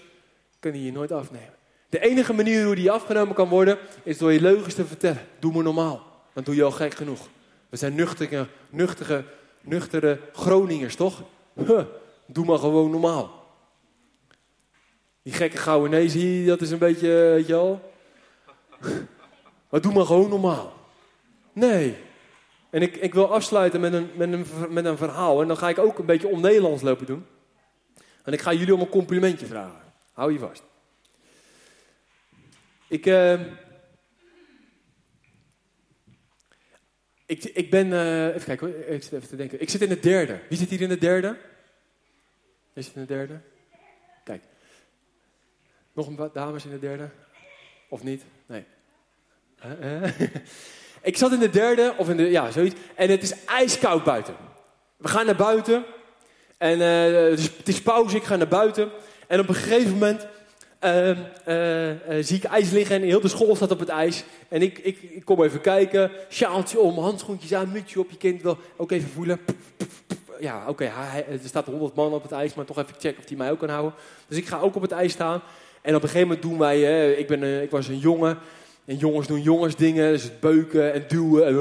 kunnen 0.61 0.83
je 0.83 0.93
nooit 0.93 1.12
afnemen. 1.12 1.61
De 1.92 2.00
enige 2.00 2.33
manier 2.33 2.64
hoe 2.64 2.74
die 2.74 2.90
afgenomen 2.90 3.35
kan 3.35 3.48
worden. 3.48 3.78
Is 4.02 4.18
door 4.18 4.33
je 4.33 4.40
leugens 4.40 4.74
te 4.74 4.85
vertellen. 4.85 5.26
Doe 5.38 5.52
me 5.52 5.62
normaal. 5.62 6.07
Dan 6.33 6.44
doe 6.44 6.55
je 6.55 6.62
al 6.62 6.70
gek 6.70 6.94
genoeg. 6.94 7.28
We 7.68 7.76
zijn 7.76 7.94
nuchtere, 7.94 8.46
nuchtere, 8.70 9.24
nuchtere 9.61 10.20
Groningers, 10.33 10.96
toch? 10.96 11.22
Huh, 11.55 11.85
doe 12.26 12.44
maar 12.44 12.59
gewoon 12.59 12.90
normaal. 12.90 13.46
Die 15.22 15.33
gekke 15.33 15.57
gouden 15.57 15.90
nee, 15.90 16.09
zie 16.09 16.40
je, 16.40 16.46
dat 16.46 16.61
is 16.61 16.70
een 16.70 16.78
beetje, 16.78 17.09
weet 17.09 17.46
je 17.46 17.52
wel. 17.52 17.92
Maar 19.70 19.81
doe 19.81 19.92
maar 19.92 20.07
gewoon 20.07 20.28
normaal. 20.28 20.72
Nee. 21.52 21.96
En 22.70 22.83
ik, 22.83 22.96
ik 22.96 23.14
wil 23.14 23.35
afsluiten 23.35 23.81
met 23.81 23.92
een, 23.92 24.11
met, 24.14 24.33
een, 24.33 24.46
met 24.68 24.85
een 24.85 24.96
verhaal. 24.96 25.40
En 25.40 25.48
dan 25.48 25.57
ga 25.57 25.68
ik 25.68 25.78
ook 25.78 25.98
een 25.98 26.07
beetje 26.07 26.28
on-Nederlands 26.28 26.83
lopen 26.83 27.07
doen. 27.07 27.26
En 28.24 28.33
ik 28.33 28.40
ga 28.40 28.52
jullie 28.52 28.74
om 28.74 28.81
een 28.81 28.88
complimentje 28.88 29.46
vragen. 29.46 29.81
Hou 30.12 30.33
je 30.33 30.38
vast. 30.38 30.62
Ik, 32.92 33.07
uh, 33.07 33.40
ik, 37.26 37.44
ik 37.44 37.70
ben, 37.70 37.87
uh, 37.87 38.26
even 38.26 38.44
kijken 38.44 38.66
hoor, 38.66 38.76
ik 38.87 39.02
zit 39.02 39.12
even 39.12 39.28
te 39.28 39.37
denken. 39.37 39.61
Ik 39.61 39.70
zit 39.70 39.81
in 39.81 39.88
de 39.88 40.00
derde. 40.00 40.40
Wie 40.48 40.59
zit 40.59 40.70
hier 40.70 40.81
in 40.81 40.88
de 40.88 40.98
derde? 40.98 41.37
Wie 42.72 42.85
zit 42.85 42.94
in 42.94 43.00
de 43.00 43.07
derde? 43.07 43.40
Kijk. 44.24 44.42
Nog 45.92 46.07
een 46.07 46.16
wat 46.16 46.35
dames 46.35 46.64
in 46.64 46.70
de 46.70 46.78
derde? 46.78 47.11
Of 47.88 48.02
niet? 48.02 48.22
Nee. 48.46 48.64
ik 51.11 51.16
zat 51.16 51.33
in 51.33 51.40
de 51.40 51.50
derde, 51.50 51.94
of 51.96 52.09
in 52.09 52.16
de, 52.16 52.31
ja, 52.31 52.50
zoiets. 52.50 52.81
En 52.94 53.11
het 53.11 53.22
is 53.22 53.44
ijskoud 53.44 54.05
buiten. 54.05 54.37
We 54.96 55.09
gaan 55.09 55.26
naar 55.26 55.37
buiten. 55.37 55.85
En 56.59 56.78
uh, 56.78 57.31
het, 57.31 57.38
is, 57.38 57.57
het 57.57 57.68
is 57.68 57.83
pauze, 57.83 58.16
ik 58.16 58.24
ga 58.24 58.37
naar 58.37 58.48
buiten. 58.48 58.90
En 59.26 59.40
op 59.40 59.48
een 59.48 59.55
gegeven 59.55 59.92
moment 59.92 60.26
zie 62.21 62.37
ik 62.37 62.45
ijs 62.45 62.71
liggen 62.71 62.97
en 62.97 63.03
heel 63.03 63.21
de 63.21 63.29
school 63.29 63.57
staat 63.57 63.71
op 63.71 63.79
het 63.79 63.88
ijs. 63.88 64.25
En 64.49 64.62
ik, 64.62 64.79
ik, 64.79 64.99
ik 65.03 65.25
kom 65.25 65.42
even 65.42 65.61
kijken, 65.61 66.11
sjaaltje 66.29 66.81
om, 66.81 66.99
handschoentjes 66.99 67.55
aan, 67.55 67.73
mutsje 67.73 68.01
op. 68.01 68.11
Je 68.11 68.16
kind 68.16 68.42
wil 68.42 68.59
ook 68.77 68.90
even 68.90 69.09
voelen. 69.09 69.40
Ja, 70.40 70.64
oké, 70.68 70.85
er 70.85 71.38
staat 71.45 71.66
honderd 71.66 71.95
man 71.95 72.12
op 72.12 72.23
het 72.23 72.33
ijs, 72.33 72.55
maar 72.55 72.64
toch 72.64 72.79
even 72.79 72.95
checken 72.99 73.23
of 73.23 73.29
hij 73.29 73.37
mij 73.37 73.51
ook 73.51 73.59
kan 73.59 73.68
houden. 73.68 73.95
Dus 74.29 74.38
ik 74.38 74.47
ga 74.47 74.61
ook 74.61 74.77
op 74.77 74.83
het 74.83 74.92
ijs 74.92 75.12
staan. 75.12 75.42
En 75.83 75.95
op 75.95 76.03
een 76.03 76.09
gegeven 76.09 76.29
moment 76.29 76.42
doen 76.42 76.59
wij, 76.59 77.11
ik, 77.12 77.27
ben, 77.27 77.62
ik 77.62 77.71
was 77.71 77.88
een 77.88 77.99
jongen. 77.99 78.38
En 78.85 78.97
jongens 78.97 79.27
doen 79.27 79.42
jongensdingen, 79.42 80.12
dus 80.12 80.23
het 80.23 80.40
beuken 80.40 80.92
en 80.92 81.05
duwen. 81.09 81.47
En, 81.47 81.57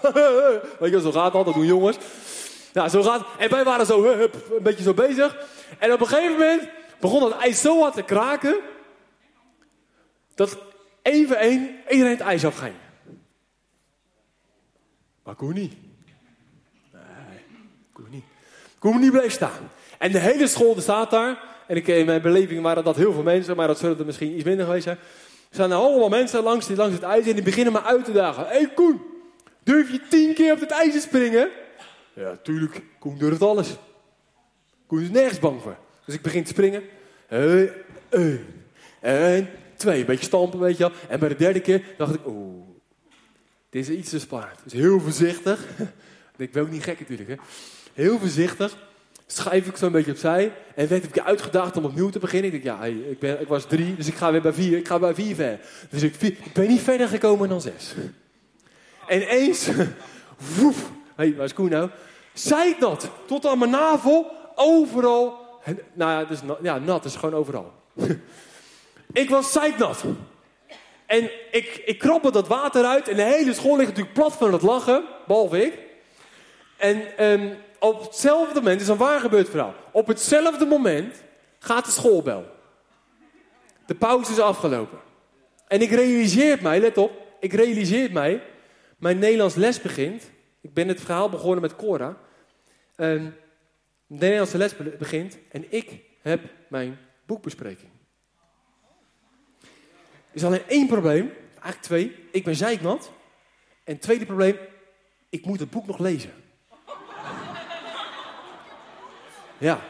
weet 0.80 0.92
je, 0.92 1.00
zo 1.00 1.12
gaat 1.12 1.32
dat, 1.32 1.44
dat 1.44 1.54
doen 1.54 1.66
jongens. 1.66 1.96
Nou, 2.72 2.88
zo 2.88 3.02
gaat 3.02 3.26
En 3.38 3.50
wij 3.50 3.64
waren 3.64 3.86
zo 3.86 4.02
hup, 4.02 4.34
een 4.56 4.62
beetje 4.62 4.82
zo 4.82 4.94
bezig. 4.94 5.36
En 5.78 5.92
op 5.92 6.00
een 6.00 6.06
gegeven 6.06 6.32
moment 6.32 6.68
begon 7.00 7.22
het 7.22 7.32
ijs 7.32 7.60
zo 7.60 7.80
hard 7.80 7.94
te 7.94 8.02
kraken. 8.02 8.56
Dat 10.34 10.58
één 11.02 11.26
voor 11.26 11.36
één 11.36 11.76
iedereen 11.88 12.12
het 12.12 12.20
ijs 12.20 12.44
afging. 12.44 12.74
Maar 15.22 15.34
Koen 15.34 15.54
niet. 15.54 15.72
Nee, 16.92 17.40
Koen 17.92 18.06
niet. 18.10 18.24
Koen 18.78 19.00
niet 19.00 19.12
bleef 19.12 19.32
staan. 19.32 19.70
En 19.98 20.12
de 20.12 20.18
hele 20.18 20.46
school 20.46 20.80
staat 20.80 21.10
daar. 21.10 21.38
En 21.66 21.76
ik, 21.76 21.86
in 21.86 22.06
mijn 22.06 22.22
beleving 22.22 22.62
waren 22.62 22.84
dat 22.84 22.96
heel 22.96 23.12
veel 23.12 23.22
mensen, 23.22 23.56
maar 23.56 23.66
dat 23.66 23.78
zullen 23.78 23.98
er 23.98 24.06
misschien 24.06 24.34
iets 24.34 24.44
minder 24.44 24.64
geweest 24.64 24.84
zijn. 24.84 24.98
Er 25.48 25.54
staan 25.54 25.72
allemaal 25.72 26.08
mensen 26.08 26.42
langs, 26.42 26.68
langs 26.68 26.94
het 26.94 27.02
ijs 27.02 27.26
en 27.26 27.34
die 27.34 27.42
beginnen 27.42 27.72
me 27.72 27.82
uit 27.82 28.04
te 28.04 28.12
dagen. 28.12 28.46
Hé 28.46 28.56
hey 28.56 28.70
Koen, 28.74 29.00
durf 29.62 29.90
je 29.90 30.00
tien 30.08 30.34
keer 30.34 30.52
op 30.52 30.60
het 30.60 30.70
ijs 30.70 30.92
te 30.92 31.00
springen? 31.00 31.50
Ja, 32.20 32.36
tuurlijk. 32.42 32.82
Koen 32.98 33.18
durft 33.18 33.42
alles. 33.42 33.76
Koen 34.86 35.00
is 35.00 35.10
nergens 35.10 35.38
bang 35.38 35.62
voor. 35.62 35.76
Dus 36.04 36.14
ik 36.14 36.22
begin 36.22 36.44
te 36.44 36.50
springen. 36.50 36.82
Eén. 37.28 38.44
En 39.00 39.48
twee. 39.76 40.00
Een 40.00 40.06
beetje 40.06 40.24
stampen, 40.24 40.58
weet 40.58 40.76
je 40.76 40.82
wel. 40.82 40.92
En 41.08 41.18
bij 41.18 41.28
de 41.28 41.36
derde 41.36 41.60
keer 41.60 41.82
dacht 41.96 42.14
ik, 42.14 42.26
oeh. 42.26 42.64
Dit 43.70 43.88
is 43.88 43.96
iets 43.96 44.10
te 44.10 44.18
spannend. 44.18 44.58
Dus 44.64 44.72
heel 44.72 45.00
voorzichtig. 45.00 45.64
ik 46.36 46.52
ben 46.52 46.62
ook 46.62 46.70
niet 46.70 46.82
gek 46.82 46.98
natuurlijk, 47.00 47.28
hè. 47.28 47.34
Heel 47.92 48.18
voorzichtig 48.18 48.76
schrijf 49.26 49.66
ik 49.66 49.76
zo'n 49.76 49.92
beetje 49.92 50.12
opzij. 50.12 50.52
En 50.74 50.88
werd 50.88 51.04
ik 51.04 51.20
uitgedaagd 51.20 51.76
om 51.76 51.84
opnieuw 51.84 52.10
te 52.10 52.18
beginnen. 52.18 52.52
Ik 52.52 52.62
denk, 52.62 52.78
ja, 52.78 52.84
ik, 52.84 53.18
ben, 53.18 53.40
ik 53.40 53.48
was 53.48 53.66
drie, 53.66 53.96
dus 53.96 54.06
ik 54.06 54.14
ga 54.14 54.32
weer 54.32 54.42
bij 54.42 54.52
vier. 54.52 54.78
Ik 54.78 54.88
ga 54.88 54.98
bij 54.98 55.14
vier 55.14 55.34
ver. 55.34 55.60
Dus 55.90 56.02
ik, 56.02 56.22
ik 56.22 56.52
ben 56.52 56.68
niet 56.68 56.80
verder 56.80 57.08
gekomen 57.08 57.48
dan 57.48 57.60
zes. 57.60 57.94
En 59.06 59.20
eens, 59.20 59.68
woef, 60.56 60.90
hey, 61.16 61.34
waar 61.34 61.44
is 61.44 61.52
Koen 61.52 61.70
nou? 61.70 61.90
Zei? 62.32 62.76
Tot 63.26 63.46
aan 63.46 63.58
mijn 63.58 63.70
navel, 63.70 64.30
overal. 64.54 65.38
nou 65.92 66.10
ja, 66.10 66.24
dus, 66.24 66.40
ja, 66.62 66.78
nat 66.78 67.04
is 67.04 67.16
gewoon 67.16 67.34
overal. 67.34 67.72
ik 69.12 69.30
was 69.30 69.52
zeiknat. 69.52 70.04
En 71.06 71.30
ik, 71.50 71.82
ik 71.84 71.98
krabbel 71.98 72.30
dat 72.30 72.48
water 72.48 72.84
uit 72.84 73.08
en 73.08 73.16
de 73.16 73.22
hele 73.22 73.54
school 73.54 73.76
ligt 73.76 73.88
natuurlijk 73.88 74.14
plat 74.14 74.32
van 74.32 74.52
het 74.52 74.62
lachen, 74.62 75.04
behalve 75.26 75.64
ik. 75.64 75.78
En 76.76 77.24
um, 77.24 77.56
op 77.78 78.02
hetzelfde 78.02 78.60
moment, 78.60 78.80
is 78.80 78.88
een 78.88 78.96
waar 78.96 79.20
gebeurd 79.20 79.48
verhaal. 79.48 79.74
Op 79.92 80.06
hetzelfde 80.06 80.66
moment 80.66 81.22
gaat 81.58 81.84
de 81.84 81.90
schoolbel. 81.90 82.46
De 83.86 83.94
pauze 83.94 84.32
is 84.32 84.38
afgelopen. 84.38 84.98
En 85.68 85.82
ik 85.82 85.90
realiseer 85.90 86.58
mij, 86.62 86.80
let 86.80 86.98
op, 86.98 87.12
ik 87.40 87.52
realiseer 87.52 88.12
mij, 88.12 88.42
mijn 88.98 89.18
Nederlands 89.18 89.54
les 89.54 89.80
begint. 89.80 90.30
Ik 90.60 90.74
ben 90.74 90.88
het 90.88 91.00
verhaal 91.00 91.28
begonnen 91.28 91.60
met 91.60 91.76
Cora. 91.76 92.16
de 92.96 93.32
Nederlandse 94.06 94.58
les 94.58 94.76
begint 94.98 95.38
en 95.50 95.72
ik 95.72 96.02
heb 96.22 96.40
mijn 96.68 96.98
boekbespreking. 97.26 97.90
Er 100.30 100.36
is 100.36 100.44
alleen 100.44 100.66
één 100.68 100.86
probleem, 100.86 101.32
eigenlijk 101.52 101.82
twee. 101.82 102.16
Ik 102.32 102.44
ben 102.44 102.56
zeiknat. 102.56 103.10
En 103.84 103.92
het 103.92 104.02
tweede 104.02 104.26
probleem, 104.26 104.56
ik 105.28 105.44
moet 105.46 105.60
het 105.60 105.70
boek 105.70 105.86
nog 105.86 105.98
lezen. 105.98 106.30
Ja. 109.58 109.80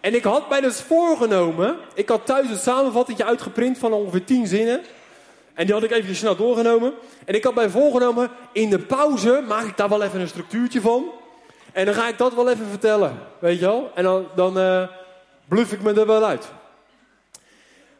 En 0.00 0.14
ik 0.14 0.24
had 0.24 0.48
mij 0.48 0.60
dus 0.60 0.80
voorgenomen, 0.80 1.78
ik 1.94 2.08
had 2.08 2.26
thuis 2.26 2.50
een 2.50 2.56
samenvatting 2.56 3.22
uitgeprint 3.22 3.78
van 3.78 3.92
ongeveer 3.92 4.24
tien 4.24 4.46
zinnen. 4.46 4.82
En 5.60 5.66
die 5.66 5.74
had 5.74 5.84
ik 5.84 5.90
even 5.90 6.14
snel 6.14 6.36
doorgenomen. 6.36 6.92
En 7.24 7.34
ik 7.34 7.44
had 7.44 7.54
mij 7.54 7.70
voorgenomen, 7.70 8.30
in 8.52 8.70
de 8.70 8.78
pauze 8.78 9.44
maak 9.48 9.64
ik 9.64 9.76
daar 9.76 9.88
wel 9.88 10.02
even 10.02 10.20
een 10.20 10.28
structuurtje 10.28 10.80
van. 10.80 11.04
En 11.72 11.84
dan 11.84 11.94
ga 11.94 12.08
ik 12.08 12.18
dat 12.18 12.34
wel 12.34 12.50
even 12.50 12.66
vertellen, 12.66 13.18
weet 13.38 13.58
je 13.58 13.64
wel. 13.64 13.90
En 13.94 14.04
dan, 14.04 14.26
dan 14.34 14.58
uh, 14.58 14.88
bluff 15.48 15.72
ik 15.72 15.82
me 15.82 15.92
er 15.92 16.06
wel 16.06 16.24
uit. 16.24 16.48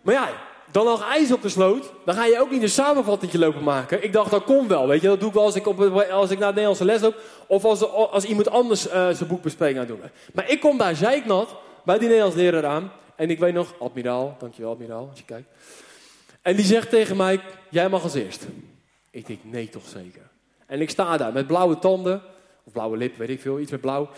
Maar 0.02 0.14
ja, 0.14 0.28
dan 0.70 0.84
lag 0.84 1.08
ijs 1.08 1.32
op 1.32 1.42
de 1.42 1.48
sloot. 1.48 1.92
Dan 2.04 2.14
ga 2.14 2.24
je 2.24 2.40
ook 2.40 2.50
niet 2.50 2.62
een 2.62 2.68
samenvatting 2.68 3.34
lopen 3.34 3.64
maken. 3.64 4.04
Ik 4.04 4.12
dacht, 4.12 4.30
dat 4.30 4.44
komt 4.44 4.68
wel, 4.68 4.86
weet 4.86 5.00
je. 5.00 5.08
Dat 5.08 5.20
doe 5.20 5.28
ik 5.28 5.34
wel 5.34 5.44
als 5.44 5.56
ik, 5.56 5.66
op, 5.66 5.80
als 6.10 6.30
ik 6.30 6.38
naar 6.38 6.54
de 6.54 6.60
Nederlandse 6.60 6.84
les 6.84 7.00
loop. 7.00 7.16
Of 7.46 7.64
als, 7.64 7.92
als 7.92 8.24
iemand 8.24 8.50
anders 8.50 8.86
uh, 8.86 8.92
zijn 8.92 9.28
boekbespreking 9.28 9.78
aan 9.78 9.86
doen. 9.86 10.00
Maar 10.34 10.50
ik 10.50 10.60
kom 10.60 10.78
daar 10.78 10.94
zeiknat 10.94 11.48
bij 11.84 11.98
die 11.98 12.08
Nederlands 12.08 12.36
leraar 12.36 12.66
aan. 12.66 12.92
En 13.16 13.30
ik 13.30 13.38
weet 13.38 13.54
nog, 13.54 13.74
admiraal, 13.78 14.36
dankjewel 14.38 14.70
admiraal, 14.70 15.06
als 15.10 15.18
je 15.18 15.24
kijkt. 15.24 15.48
En 16.42 16.56
die 16.56 16.64
zegt 16.64 16.90
tegen 16.90 17.16
mij, 17.16 17.40
jij 17.70 17.88
mag 17.88 18.02
als 18.02 18.14
eerst. 18.14 18.46
Ik 19.10 19.26
denk, 19.26 19.38
nee 19.42 19.68
toch 19.68 19.88
zeker. 19.88 20.28
En 20.66 20.80
ik 20.80 20.90
sta 20.90 21.16
daar 21.16 21.32
met 21.32 21.46
blauwe 21.46 21.78
tanden. 21.78 22.22
Of 22.64 22.72
blauwe 22.72 22.96
lip, 22.96 23.16
weet 23.16 23.28
ik 23.28 23.40
veel, 23.40 23.60
iets 23.60 23.70
met 23.70 23.80
blauw. 23.80 24.10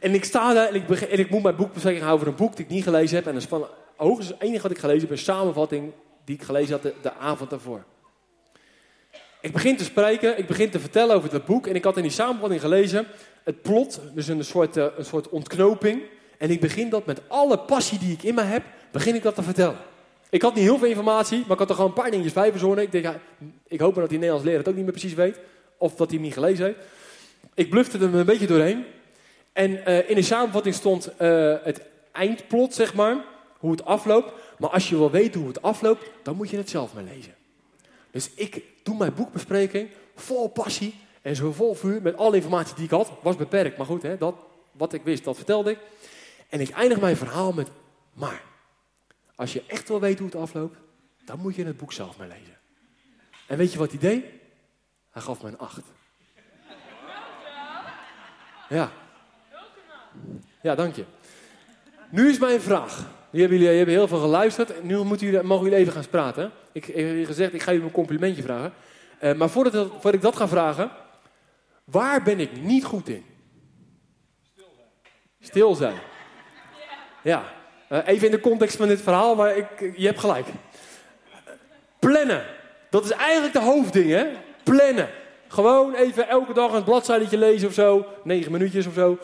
En 0.00 0.14
ik 0.14 0.24
sta 0.24 0.52
daar 0.52 0.68
en 0.68 0.74
ik, 0.74 0.88
en 0.88 1.18
ik 1.18 1.30
moet 1.30 1.42
mijn 1.42 1.56
boekbespreking 1.56 2.04
houden 2.04 2.26
over 2.26 2.40
een 2.40 2.46
boek 2.46 2.56
die 2.56 2.64
ik 2.64 2.70
niet 2.70 2.82
gelezen 2.82 3.16
heb. 3.16 3.26
En 3.26 3.32
dat 3.32 3.42
is 3.42 3.48
van 3.48 3.66
hoogstens 3.96 4.28
het 4.28 4.40
enige 4.40 4.62
wat 4.62 4.70
ik 4.70 4.78
gelezen 4.78 5.00
heb, 5.00 5.10
een 5.10 5.18
samenvatting 5.18 5.92
die 6.24 6.34
ik 6.34 6.42
gelezen 6.42 6.72
had 6.72 6.92
de, 7.02 7.12
avond 7.12 7.50
daarvoor. 7.50 7.84
Ik 9.40 9.52
begin 9.52 9.76
te 9.76 9.84
spreken, 9.84 10.38
ik 10.38 10.46
begin 10.46 10.70
te 10.70 10.80
vertellen 10.80 11.16
over 11.16 11.32
het 11.32 11.44
boek. 11.44 11.66
En 11.66 11.74
ik 11.74 11.84
had 11.84 11.96
in 11.96 12.02
die 12.02 12.10
samenvatting 12.10 12.60
gelezen 12.60 13.06
het 13.44 13.62
plot, 13.62 14.00
dus 14.14 14.28
een 14.28 14.44
soort, 14.44 14.76
uh, 14.76 14.86
een 14.96 15.04
soort 15.04 15.28
ontknoping. 15.28 16.02
En 16.38 16.50
ik 16.50 16.60
begin 16.60 16.88
dat 16.88 17.06
met 17.06 17.20
alle 17.28 17.58
passie 17.58 17.98
die 17.98 18.12
ik 18.12 18.22
in 18.22 18.34
me 18.34 18.42
heb, 18.42 18.62
begin 18.92 19.14
ik 19.14 19.22
dat 19.22 19.34
te 19.34 19.42
vertellen. 19.42 19.76
Ik 20.30 20.42
had 20.42 20.54
niet 20.54 20.64
heel 20.64 20.78
veel 20.78 20.88
informatie, 20.88 21.38
maar 21.38 21.50
ik 21.50 21.58
had 21.58 21.68
er 21.68 21.74
gewoon 21.74 21.90
een 21.90 21.96
paar 21.96 22.10
dingetjes 22.10 22.32
bij 22.32 22.50
verzonnen. 22.50 22.84
Ik, 22.84 22.92
denk, 22.92 23.06
ik 23.68 23.80
hoop 23.80 23.92
maar 23.92 24.00
dat 24.00 24.08
die 24.08 24.18
Nederlands 24.18 24.44
leraar 24.44 24.60
het 24.60 24.68
ook 24.68 24.74
niet 24.74 24.84
meer 24.84 24.92
precies 24.92 25.14
weet. 25.14 25.38
Of 25.78 25.94
dat 25.94 26.06
hij 26.06 26.16
hem 26.16 26.26
niet 26.26 26.34
gelezen 26.34 26.64
heeft. 26.64 26.78
Ik 27.54 27.70
blufte 27.70 27.98
er 27.98 28.14
een 28.14 28.24
beetje 28.24 28.46
doorheen. 28.46 28.84
En 29.52 29.86
eh, 29.86 30.10
in 30.10 30.14
de 30.14 30.22
samenvatting 30.22 30.74
stond 30.74 31.16
eh, 31.16 31.54
het 31.62 31.80
eindplot, 32.12 32.74
zeg 32.74 32.94
maar. 32.94 33.24
Hoe 33.58 33.70
het 33.70 33.84
afloopt. 33.84 34.32
Maar 34.58 34.70
als 34.70 34.88
je 34.88 34.96
wil 34.96 35.10
weten 35.10 35.40
hoe 35.40 35.48
het 35.48 35.62
afloopt, 35.62 36.10
dan 36.22 36.36
moet 36.36 36.50
je 36.50 36.56
het 36.56 36.70
zelf 36.70 36.94
maar 36.94 37.02
lezen. 37.02 37.34
Dus 38.10 38.30
ik 38.34 38.62
doe 38.82 38.96
mijn 38.96 39.14
boekbespreking 39.14 39.88
vol 40.14 40.48
passie 40.48 40.94
en 41.22 41.36
zo 41.36 41.52
vol 41.52 41.74
vuur 41.74 42.02
met 42.02 42.16
alle 42.16 42.36
informatie 42.36 42.74
die 42.74 42.84
ik 42.84 42.90
had. 42.90 43.10
Was 43.22 43.36
beperkt, 43.36 43.76
maar 43.76 43.86
goed, 43.86 44.02
hè, 44.02 44.16
dat, 44.16 44.34
wat 44.72 44.92
ik 44.92 45.02
wist, 45.02 45.24
dat 45.24 45.36
vertelde 45.36 45.70
ik. 45.70 45.78
En 46.48 46.60
ik 46.60 46.70
eindig 46.70 47.00
mijn 47.00 47.16
verhaal 47.16 47.52
met, 47.52 47.68
maar 48.12 48.42
als 49.34 49.52
je 49.52 49.64
echt 49.66 49.88
wil 49.88 50.00
weten 50.00 50.18
hoe 50.18 50.32
het 50.32 50.40
afloopt, 50.40 50.78
dan 51.24 51.38
moet 51.38 51.54
je 51.54 51.64
het 51.64 51.76
boek 51.76 51.92
zelf 51.92 52.16
maar 52.16 52.28
lezen. 52.28 52.58
En 53.46 53.56
weet 53.56 53.72
je 53.72 53.78
wat 53.78 53.90
hij 53.90 53.98
deed? 53.98 54.24
Hij 55.10 55.22
gaf 55.22 55.42
me 55.42 55.48
een 55.48 55.58
acht. 55.58 55.82
Ja. 58.68 58.92
Ja, 60.62 60.74
dank 60.74 60.94
je. 60.94 61.04
Nu 62.10 62.28
is 62.28 62.38
mijn 62.38 62.60
vraag. 62.60 63.12
Hebben 63.30 63.58
jullie 63.58 63.76
hebben 63.76 63.94
heel 63.94 64.08
veel 64.08 64.20
geluisterd. 64.20 64.82
Nu 64.82 65.02
moeten 65.02 65.26
jullie, 65.26 65.42
mogen 65.42 65.64
jullie 65.64 65.78
even 65.78 65.92
gaan 65.92 66.08
praten. 66.08 66.50
Ik 66.72 66.84
heb 66.84 67.26
gezegd, 67.26 67.54
ik 67.54 67.62
ga 67.62 67.70
jullie 67.70 67.86
een 67.86 67.92
complimentje 67.92 68.42
vragen. 68.42 68.72
Uh, 69.22 69.34
maar 69.34 69.50
voordat, 69.50 69.88
voordat 69.90 70.14
ik 70.14 70.20
dat 70.20 70.36
ga 70.36 70.48
vragen, 70.48 70.90
waar 71.84 72.22
ben 72.22 72.40
ik 72.40 72.60
niet 72.60 72.84
goed 72.84 73.08
in? 73.08 73.24
Stil 74.52 74.72
zijn. 74.74 74.88
Stil 75.40 75.74
zijn. 75.74 75.98
Ja. 77.22 77.52
Uh, 77.88 77.98
even 78.04 78.26
in 78.26 78.30
de 78.30 78.40
context 78.40 78.76
van 78.76 78.88
dit 78.88 79.02
verhaal, 79.02 79.34
maar 79.34 79.56
ik, 79.56 79.66
je 79.96 80.06
hebt 80.06 80.20
gelijk. 80.20 80.46
Plannen. 81.98 82.44
Dat 82.90 83.04
is 83.04 83.10
eigenlijk 83.10 83.52
de 83.52 83.60
hoofdding, 83.60 84.10
hè? 84.10 84.26
Plannen. 84.62 85.08
Gewoon 85.48 85.94
even 85.94 86.28
elke 86.28 86.52
dag 86.52 86.72
een 86.72 86.84
bladzijde 86.84 87.38
lezen 87.38 87.68
of 87.68 87.74
zo. 87.74 88.06
Negen 88.24 88.52
minuutjes 88.52 88.86
of 88.86 88.94
zo. 88.94 89.18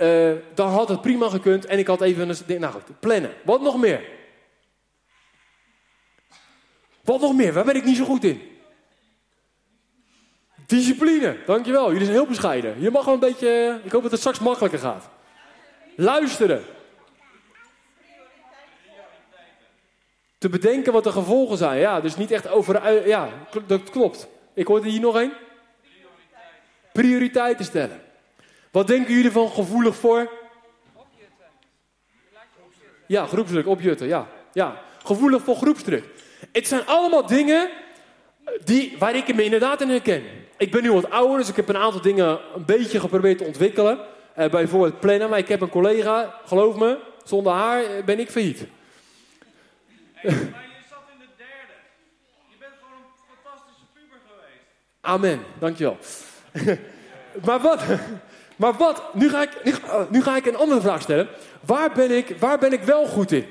Uh, 0.00 0.32
dan 0.54 0.68
had 0.68 0.88
het 0.88 1.00
prima 1.00 1.28
gekund. 1.28 1.66
En 1.66 1.78
ik 1.78 1.86
had 1.86 2.00
even 2.00 2.28
een... 2.28 2.60
Nou 2.60 2.74
plannen. 3.00 3.30
Wat 3.42 3.60
nog 3.60 3.78
meer? 3.78 4.04
Wat 7.00 7.20
nog 7.20 7.34
meer? 7.34 7.52
Waar 7.52 7.64
ben 7.64 7.76
ik 7.76 7.84
niet 7.84 7.96
zo 7.96 8.04
goed 8.04 8.24
in? 8.24 8.42
Discipline. 10.66 11.36
Dankjewel. 11.46 11.86
Jullie 11.92 12.04
zijn 12.04 12.16
heel 12.16 12.26
bescheiden. 12.26 12.80
Je 12.80 12.90
mag 12.90 13.02
gewoon 13.02 13.22
een 13.22 13.28
beetje... 13.28 13.80
Ik 13.84 13.92
hoop 13.92 14.02
dat 14.02 14.10
het 14.10 14.20
straks 14.20 14.38
makkelijker 14.38 14.78
gaat. 14.78 15.08
Luisteren. 15.96 16.64
Te 20.44 20.50
bedenken 20.50 20.92
wat 20.92 21.04
de 21.04 21.12
gevolgen 21.12 21.56
zijn. 21.56 21.78
Ja, 21.78 22.00
dus 22.00 22.16
niet 22.16 22.30
echt 22.30 22.48
over... 22.48 23.08
Ja, 23.08 23.28
dat 23.66 23.90
klopt. 23.90 24.28
Ik 24.54 24.66
hoorde 24.66 24.88
hier 24.88 25.00
nog 25.00 25.16
één. 25.16 25.32
Prioriteiten 26.92 27.64
stellen. 27.64 28.00
Wat 28.70 28.86
denken 28.86 29.14
jullie 29.14 29.30
van 29.30 29.50
gevoelig 29.50 29.96
voor? 29.96 30.30
Opjutten. 30.94 31.46
Ja, 33.06 33.26
groepsdruk, 33.26 33.66
opjutten, 33.66 34.06
ja. 34.06 34.26
ja. 34.52 34.80
Gevoelig 35.04 35.42
voor 35.42 35.56
groepsdruk. 35.56 36.04
Het 36.52 36.68
zijn 36.68 36.86
allemaal 36.86 37.26
dingen 37.26 37.70
die, 38.64 38.96
waar 38.98 39.14
ik 39.14 39.34
me 39.34 39.44
inderdaad 39.44 39.80
in 39.80 39.88
herken. 39.88 40.22
Ik 40.56 40.70
ben 40.70 40.82
nu 40.82 40.92
wat 40.92 41.10
ouder, 41.10 41.38
dus 41.38 41.48
ik 41.48 41.56
heb 41.56 41.68
een 41.68 41.76
aantal 41.76 42.00
dingen 42.00 42.38
een 42.54 42.64
beetje 42.64 43.00
geprobeerd 43.00 43.38
te 43.38 43.44
ontwikkelen. 43.44 43.98
Uh, 44.38 44.46
bijvoorbeeld 44.48 45.00
plannen, 45.00 45.28
maar 45.28 45.38
ik 45.38 45.48
heb 45.48 45.60
een 45.60 45.68
collega, 45.68 46.40
geloof 46.46 46.76
me, 46.76 46.98
zonder 47.24 47.52
haar 47.52 47.82
eh, 47.82 48.04
ben 48.04 48.18
ik 48.18 48.30
failliet. 48.30 48.66
Maar 50.24 50.32
je 50.32 50.84
zat 50.88 51.04
in 51.12 51.18
de 51.18 51.28
derde. 51.36 51.76
Je 52.48 52.56
bent 52.58 52.72
gewoon 52.80 52.96
een 52.96 53.42
fantastische 53.42 53.84
puber 53.92 54.18
geweest. 54.28 54.64
Amen, 55.00 55.44
dankjewel. 55.58 55.98
maar 57.46 57.60
wat, 57.60 57.82
maar 58.56 58.72
wat, 58.72 59.14
nu 59.14 59.28
ga, 59.30 59.42
ik, 59.42 59.64
nu, 59.64 59.74
nu 60.08 60.22
ga 60.22 60.36
ik 60.36 60.46
een 60.46 60.56
andere 60.56 60.80
vraag 60.80 61.02
stellen. 61.02 61.28
Waar 61.60 61.92
ben 61.92 62.10
ik, 62.10 62.36
waar 62.38 62.58
ben 62.58 62.72
ik 62.72 62.82
wel 62.82 63.06
goed 63.06 63.32
in? 63.32 63.46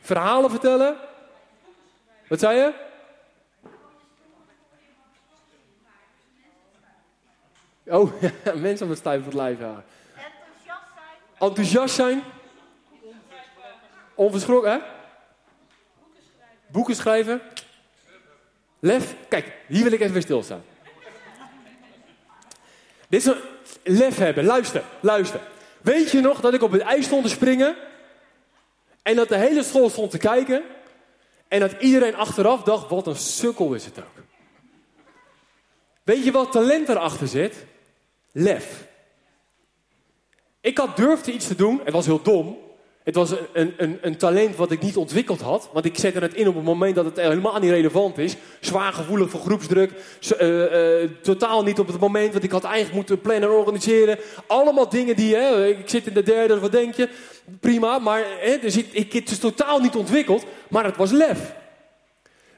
Verhalen 0.00 0.50
vertellen? 0.50 0.96
Wat 2.28 2.38
zei 2.38 2.56
je? 2.56 2.72
Oh, 7.86 8.12
mensen 8.54 8.84
op 8.84 8.90
het 8.90 8.98
stijf 8.98 9.24
het 9.24 9.34
lijf 9.34 9.58
houden. 9.58 9.84
Enthousiast 10.14 10.92
zijn. 10.94 11.48
Enthousiast 11.48 11.94
zijn. 11.94 12.22
Onverschrokken, 14.18 14.72
hè? 14.72 14.78
Boeken 16.66 16.94
schrijven. 16.94 17.40
Lef. 18.78 19.14
Kijk, 19.28 19.52
hier 19.66 19.82
wil 19.82 19.92
ik 19.92 20.00
even 20.00 20.12
weer 20.12 20.22
stilstaan. 20.22 20.64
Dit 23.08 23.26
is 23.26 23.34
lef 23.82 24.16
hebben. 24.16 24.44
Luister, 24.44 24.82
luister. 25.00 25.40
Weet 25.80 26.10
je 26.10 26.20
nog 26.20 26.40
dat 26.40 26.54
ik 26.54 26.62
op 26.62 26.72
het 26.72 26.80
ijs 26.80 27.04
stond 27.04 27.22
te 27.24 27.30
springen? 27.30 27.76
En 29.02 29.16
dat 29.16 29.28
de 29.28 29.36
hele 29.36 29.62
school 29.62 29.90
stond 29.90 30.10
te 30.10 30.18
kijken? 30.18 30.62
En 31.48 31.60
dat 31.60 31.72
iedereen 31.78 32.14
achteraf 32.14 32.62
dacht, 32.62 32.90
wat 32.90 33.06
een 33.06 33.16
sukkel 33.16 33.74
is 33.74 33.84
het 33.84 33.98
ook. 33.98 34.24
Weet 36.02 36.24
je 36.24 36.32
wat 36.32 36.52
talent 36.52 36.88
erachter 36.88 37.28
zit? 37.28 37.64
Lef. 38.32 38.86
Ik 40.60 40.78
had 40.78 40.96
durfde 40.96 41.32
iets 41.32 41.46
te 41.46 41.54
doen, 41.54 41.80
het 41.84 41.92
was 41.92 42.06
heel 42.06 42.22
dom. 42.22 42.67
Het 43.08 43.16
was 43.16 43.30
een, 43.52 43.74
een, 43.76 43.98
een, 44.00 44.16
talent 44.16 44.56
wat 44.56 44.70
ik 44.70 44.82
niet 44.82 44.96
ontwikkeld 44.96 45.40
had. 45.40 45.68
Want 45.72 45.84
ik 45.84 45.98
zette 45.98 46.18
het 46.18 46.34
in 46.34 46.48
op 46.48 46.54
het 46.54 46.64
moment 46.64 46.94
dat 46.94 47.04
het 47.04 47.16
helemaal 47.16 47.58
niet 47.58 47.70
relevant 47.70 48.18
is. 48.18 48.36
Zwaar 48.60 48.92
gevoelig 48.92 49.30
voor 49.30 49.40
groepsdruk. 49.40 49.90
Uh, 50.40 51.02
uh, 51.02 51.08
totaal 51.22 51.62
niet 51.62 51.78
op 51.78 51.86
het 51.86 52.00
moment 52.00 52.32
wat 52.32 52.42
ik 52.42 52.50
had 52.50 52.64
eigenlijk 52.64 52.94
moeten 52.94 53.20
plannen 53.20 53.48
en 53.48 53.54
organiseren. 53.54 54.18
Allemaal 54.46 54.88
dingen 54.88 55.16
die, 55.16 55.34
hè, 55.34 55.66
ik 55.66 55.88
zit 55.88 56.06
in 56.06 56.14
de 56.14 56.22
derde, 56.22 56.58
wat 56.58 56.72
denk 56.72 56.94
je? 56.94 57.08
Prima, 57.60 57.98
maar 57.98 58.24
hè, 58.40 58.52
ik, 58.52 58.86
ik, 58.92 59.12
het 59.12 59.30
is 59.30 59.38
totaal 59.38 59.80
niet 59.80 59.96
ontwikkeld. 59.96 60.44
Maar 60.68 60.84
het 60.84 60.96
was 60.96 61.10
lef. 61.10 61.54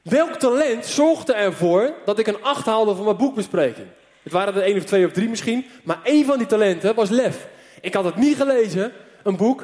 Welk 0.03 0.35
talent 0.35 0.87
zorgde 0.87 1.33
ervoor 1.33 1.95
dat 2.05 2.19
ik 2.19 2.27
een 2.27 2.43
acht 2.43 2.67
haalde 2.67 2.95
van 2.95 3.05
mijn 3.05 3.17
boekbespreking? 3.17 3.87
Het 4.23 4.33
waren 4.33 4.55
er 4.55 4.63
één 4.63 4.77
of 4.77 4.85
twee 4.85 5.07
of 5.07 5.13
drie 5.13 5.29
misschien. 5.29 5.67
Maar 5.83 6.01
één 6.03 6.25
van 6.25 6.39
die 6.39 6.47
talenten 6.47 6.95
was 6.95 7.11
lef. 7.11 7.49
Ik 7.81 7.95
had 7.95 8.05
het 8.05 8.17
niet 8.17 8.37
gelezen, 8.37 8.93
een 9.23 9.37
boek. 9.37 9.63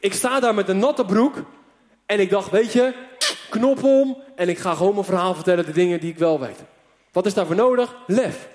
Ik 0.00 0.12
sta 0.14 0.40
daar 0.40 0.54
met 0.54 0.68
een 0.68 0.78
natte 0.78 1.04
broek. 1.04 1.34
En 2.06 2.20
ik 2.20 2.30
dacht, 2.30 2.50
weet 2.50 2.72
je, 2.72 2.94
knop 3.50 3.82
om. 3.82 4.22
En 4.36 4.48
ik 4.48 4.58
ga 4.58 4.74
gewoon 4.74 4.92
mijn 4.92 5.04
verhaal 5.04 5.34
vertellen, 5.34 5.66
de 5.66 5.72
dingen 5.72 6.00
die 6.00 6.10
ik 6.10 6.18
wel 6.18 6.40
weet. 6.40 6.58
Wat 7.12 7.26
is 7.26 7.34
daarvoor 7.34 7.56
nodig? 7.56 7.96
Lef. 8.06 8.48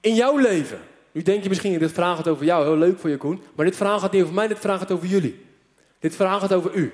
In 0.00 0.14
jouw 0.14 0.36
leven. 0.36 0.80
Nu 1.12 1.22
denk 1.22 1.42
je 1.42 1.48
misschien, 1.48 1.78
dit 1.78 1.92
vraag 1.92 2.16
gaat 2.16 2.28
over 2.28 2.44
jou. 2.44 2.64
Heel 2.64 2.76
leuk 2.76 2.98
voor 2.98 3.10
je, 3.10 3.16
Koen. 3.16 3.42
Maar 3.54 3.64
dit 3.64 3.76
vraag 3.76 4.00
gaat 4.00 4.12
niet 4.12 4.22
over 4.22 4.34
mij, 4.34 4.48
dit 4.48 4.58
vraag 4.58 4.78
gaat 4.78 4.90
over 4.92 5.06
jullie. 5.06 5.46
Dit 5.98 6.16
vraag 6.16 6.40
gaat 6.40 6.52
over 6.52 6.74
u. 6.74 6.92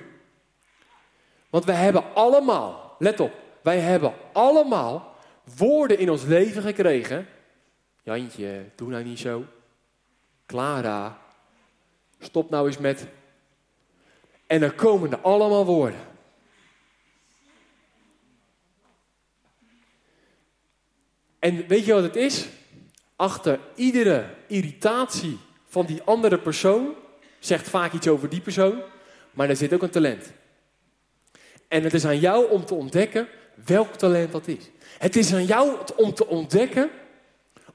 Want 1.49 1.65
wij 1.65 1.75
hebben 1.75 2.03
allemaal, 2.13 2.95
let 2.99 3.19
op. 3.19 3.31
Wij 3.61 3.79
hebben 3.79 4.13
allemaal 4.31 5.15
woorden 5.57 5.97
in 5.97 6.09
ons 6.09 6.23
leven 6.23 6.61
gekregen. 6.61 7.27
Jantje, 8.03 8.65
doe 8.75 8.89
nou 8.89 9.03
niet 9.03 9.19
zo. 9.19 9.45
Clara, 10.45 11.17
stop 12.19 12.49
nou 12.49 12.67
eens 12.67 12.77
met 12.77 13.07
en 14.53 14.59
dan 14.59 14.75
komen 14.75 15.11
er 15.11 15.19
allemaal 15.19 15.65
woorden. 15.65 15.99
En 21.39 21.67
weet 21.67 21.85
je 21.85 21.93
wat 21.93 22.03
het 22.03 22.15
is? 22.15 22.47
Achter 23.15 23.59
iedere 23.75 24.25
irritatie 24.47 25.37
van 25.67 25.85
die 25.85 26.01
andere 26.03 26.37
persoon 26.39 26.93
zegt 27.39 27.69
vaak 27.69 27.93
iets 27.93 28.07
over 28.07 28.29
die 28.29 28.41
persoon, 28.41 28.81
maar 29.31 29.49
er 29.49 29.55
zit 29.55 29.73
ook 29.73 29.81
een 29.81 29.89
talent. 29.89 30.31
En 31.67 31.83
het 31.83 31.93
is 31.93 32.05
aan 32.05 32.19
jou 32.19 32.49
om 32.49 32.65
te 32.65 32.73
ontdekken 32.73 33.27
welk 33.65 33.93
talent 33.95 34.31
dat 34.31 34.47
is. 34.47 34.69
Het 34.97 35.15
is 35.15 35.33
aan 35.33 35.45
jou 35.45 35.77
om 35.95 36.13
te 36.13 36.27
ontdekken, 36.27 36.89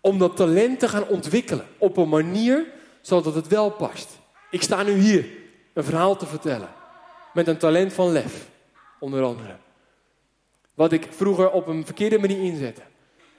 om 0.01 0.19
dat 0.19 0.37
talent 0.37 0.79
te 0.79 0.89
gaan 0.89 1.09
ontwikkelen 1.09 1.67
op 1.79 1.97
een 1.97 2.09
manier 2.09 2.67
zodat 3.01 3.35
het 3.35 3.47
wel 3.47 3.71
past. 3.71 4.19
Ik 4.51 4.63
sta 4.63 4.83
nu 4.83 4.93
hier 4.93 5.38
een 5.79 5.85
verhaal 5.85 6.17
te 6.17 6.27
vertellen. 6.27 6.69
Met 7.35 7.47
een 7.47 7.59
talent 7.59 7.93
van 7.93 8.13
lef, 8.13 8.49
onder 8.99 9.23
andere. 9.23 9.57
Wat 10.75 10.93
ik 10.93 11.07
vroeger 11.11 11.51
op 11.51 11.67
een 11.67 11.85
verkeerde 11.85 12.19
manier 12.19 12.43
inzette. 12.43 12.83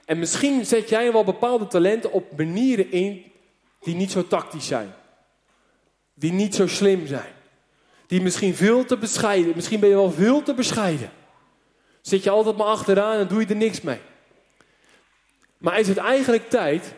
En 0.04 0.18
misschien 0.18 0.64
zet 0.64 0.88
jij 0.88 1.12
wel 1.12 1.24
bepaalde 1.24 1.66
talenten 1.66 2.12
op 2.12 2.36
manieren 2.36 2.90
in 2.90 3.32
die 3.80 3.94
niet 3.94 4.10
zo 4.10 4.26
tactisch 4.26 4.66
zijn. 4.66 4.94
Die 6.14 6.32
niet 6.32 6.54
zo 6.54 6.66
slim 6.66 7.06
zijn. 7.06 7.32
Die 8.06 8.22
misschien 8.22 8.54
veel 8.54 8.84
te 8.84 8.96
bescheiden. 8.96 9.52
Misschien 9.54 9.80
ben 9.80 9.88
je 9.88 9.94
wel 9.94 10.10
veel 10.10 10.42
te 10.42 10.54
bescheiden. 10.54 11.10
Zit 12.00 12.22
je 12.22 12.30
altijd 12.30 12.56
maar 12.56 12.66
achteraan 12.66 13.18
en 13.18 13.28
doe 13.28 13.40
je 13.40 13.46
er 13.46 13.56
niks 13.56 13.80
mee. 13.80 14.00
Maar 15.58 15.78
is 15.78 15.88
het 15.88 15.96
eigenlijk 15.96 16.48
tijd 16.48 16.94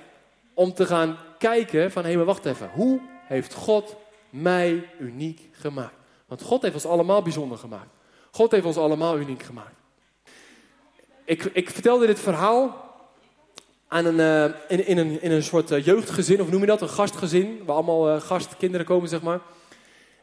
om 0.54 0.74
te 0.74 0.86
gaan 0.86 1.18
kijken 1.38 1.92
van 1.92 2.04
hé, 2.04 2.16
maar 2.16 2.24
wacht 2.24 2.46
even. 2.46 2.70
Hoe 2.74 3.00
heeft 3.26 3.54
God 3.54 3.96
mij 4.32 4.90
uniek 4.98 5.48
gemaakt. 5.52 5.94
Want 6.26 6.42
God 6.42 6.62
heeft 6.62 6.74
ons 6.74 6.86
allemaal 6.86 7.22
bijzonder 7.22 7.58
gemaakt. 7.58 7.90
God 8.30 8.50
heeft 8.50 8.64
ons 8.64 8.76
allemaal 8.76 9.18
uniek 9.18 9.42
gemaakt. 9.42 9.74
Ik, 11.24 11.44
ik 11.44 11.70
vertelde 11.70 12.06
dit 12.06 12.20
verhaal 12.20 12.90
aan 13.88 14.04
een, 14.04 14.20
eh, 14.20 14.60
in, 14.68 14.86
in, 14.86 14.98
een, 14.98 15.22
in 15.22 15.30
een 15.30 15.42
soort 15.42 15.70
eh, 15.70 15.84
jeugdgezin, 15.84 16.40
of 16.40 16.50
noem 16.50 16.60
je 16.60 16.66
dat, 16.66 16.80
een 16.80 16.88
gastgezin, 16.88 17.62
waar 17.64 17.74
allemaal 17.74 18.08
eh, 18.08 18.20
gastkinderen 18.20 18.86
komen, 18.86 19.08
zeg 19.08 19.22
maar. 19.22 19.40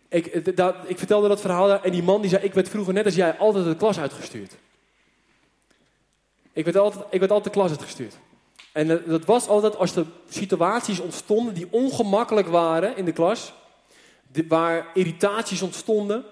Ik, 0.08 0.56
dat, 0.56 0.76
ik 0.86 0.98
vertelde 0.98 1.28
dat 1.28 1.41
verhaal 1.41 1.67
daar 1.67 1.84
en 1.84 1.91
die 1.91 2.04
man 2.04 2.22
die 2.22 2.30
zei, 2.30 2.43
ik 2.43 2.54
werd 2.54 2.69
vroeger 2.69 2.93
net 2.93 3.06
als 3.06 3.15
jij 3.15 3.38
altijd 3.38 3.65
de 3.65 3.76
klas 3.76 4.00
uitgestuurd. 4.00 4.56
Ik 6.54 6.65
werd 6.65 6.78
altijd, 6.78 7.04
ik 7.10 7.19
werd 7.19 7.32
altijd 7.32 7.54
de 7.54 7.60
klas 7.60 7.69
uitgestuurd. 7.69 8.17
En 8.72 9.02
dat 9.06 9.26
was 9.26 9.48
altijd 9.48 9.78
als 9.78 9.95
er 9.95 10.06
situaties 10.30 11.00
ontstonden 11.00 11.54
die 11.54 11.67
ongemakkelijk 11.69 12.48
waren 12.48 12.98
in 12.98 13.06
de 13.06 13.12
klas, 13.12 13.54
waar 14.47 14.85
irritaties 14.93 15.61
ontstonden, 15.61 16.25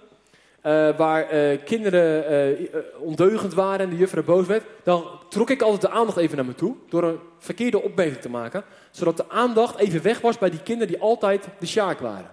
eh, 0.62 0.98
waar 0.98 1.30
eh, 1.30 1.58
kinderen 1.66 2.28
eh, 2.28 2.68
ondeugend 3.00 3.54
waren 3.54 3.80
en 3.80 3.90
de 3.90 3.98
juffrouw 3.98 4.24
boos 4.24 4.48
werd, 4.48 4.64
dan 4.84 5.06
trok 5.30 5.50
ik 5.50 5.62
altijd 5.62 5.82
de 5.82 5.90
aandacht 5.90 6.18
even 6.18 6.36
naar 6.36 6.46
me 6.46 6.56
toe 6.56 6.76
door 6.90 7.04
een 7.04 7.20
verkeerde 7.40 7.82
opmerking 7.82 8.22
te 8.22 8.30
maken, 8.30 8.64
zodat 8.92 9.18
de 9.18 9.30
aandacht 9.30 9.78
even 9.78 10.02
weg 10.02 10.22
was 10.22 10.38
bij 10.38 10.50
die 10.50 10.64
kinderen 10.64 10.94
die 10.94 11.02
altijd 11.02 11.48
de 11.60 11.66
sjaak 11.66 12.00
waren. 12.00 12.32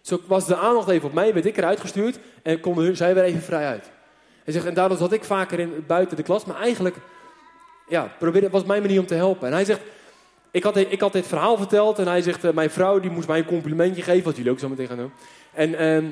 Zo 0.00 0.20
was 0.26 0.46
de 0.46 0.56
aandacht 0.56 0.88
even 0.88 1.08
op 1.08 1.14
mij, 1.14 1.34
werd 1.34 1.46
ik 1.46 1.56
eruit 1.56 1.80
gestuurd 1.80 2.18
en 2.42 2.60
konden 2.60 2.96
zij 2.96 3.14
weer 3.14 3.24
even 3.24 3.42
vrij 3.42 3.66
uit. 3.66 3.90
Hij 4.44 4.52
zegt, 4.52 4.66
en 4.66 4.74
daardoor 4.74 4.98
zat 4.98 5.12
ik 5.12 5.24
vaker 5.24 5.58
in, 5.58 5.84
buiten 5.86 6.16
de 6.16 6.22
klas, 6.22 6.44
maar 6.44 6.60
eigenlijk 6.60 6.96
ja, 7.88 8.12
probeerde, 8.18 8.50
was 8.50 8.64
mijn 8.64 8.82
manier 8.82 9.00
om 9.00 9.06
te 9.06 9.14
helpen. 9.14 9.46
En 9.46 9.52
hij 9.52 9.64
zegt, 9.64 9.80
ik 10.50 10.62
had, 10.62 10.76
ik 10.76 11.00
had 11.00 11.12
dit 11.12 11.26
verhaal 11.26 11.56
verteld 11.56 11.98
en 11.98 12.06
hij 12.06 12.22
zegt, 12.22 12.44
eh, 12.44 12.52
mijn 12.52 12.70
vrouw 12.70 13.00
die 13.00 13.10
moest 13.10 13.28
mij 13.28 13.38
een 13.38 13.44
complimentje 13.44 14.02
geven, 14.02 14.24
wat 14.24 14.36
jullie 14.36 14.50
ook 14.50 14.58
zo 14.58 14.68
meteen 14.68 14.86
gaan 14.86 14.96
doen. 14.96 15.12
En, 15.52 15.78
ehm, 15.78 16.04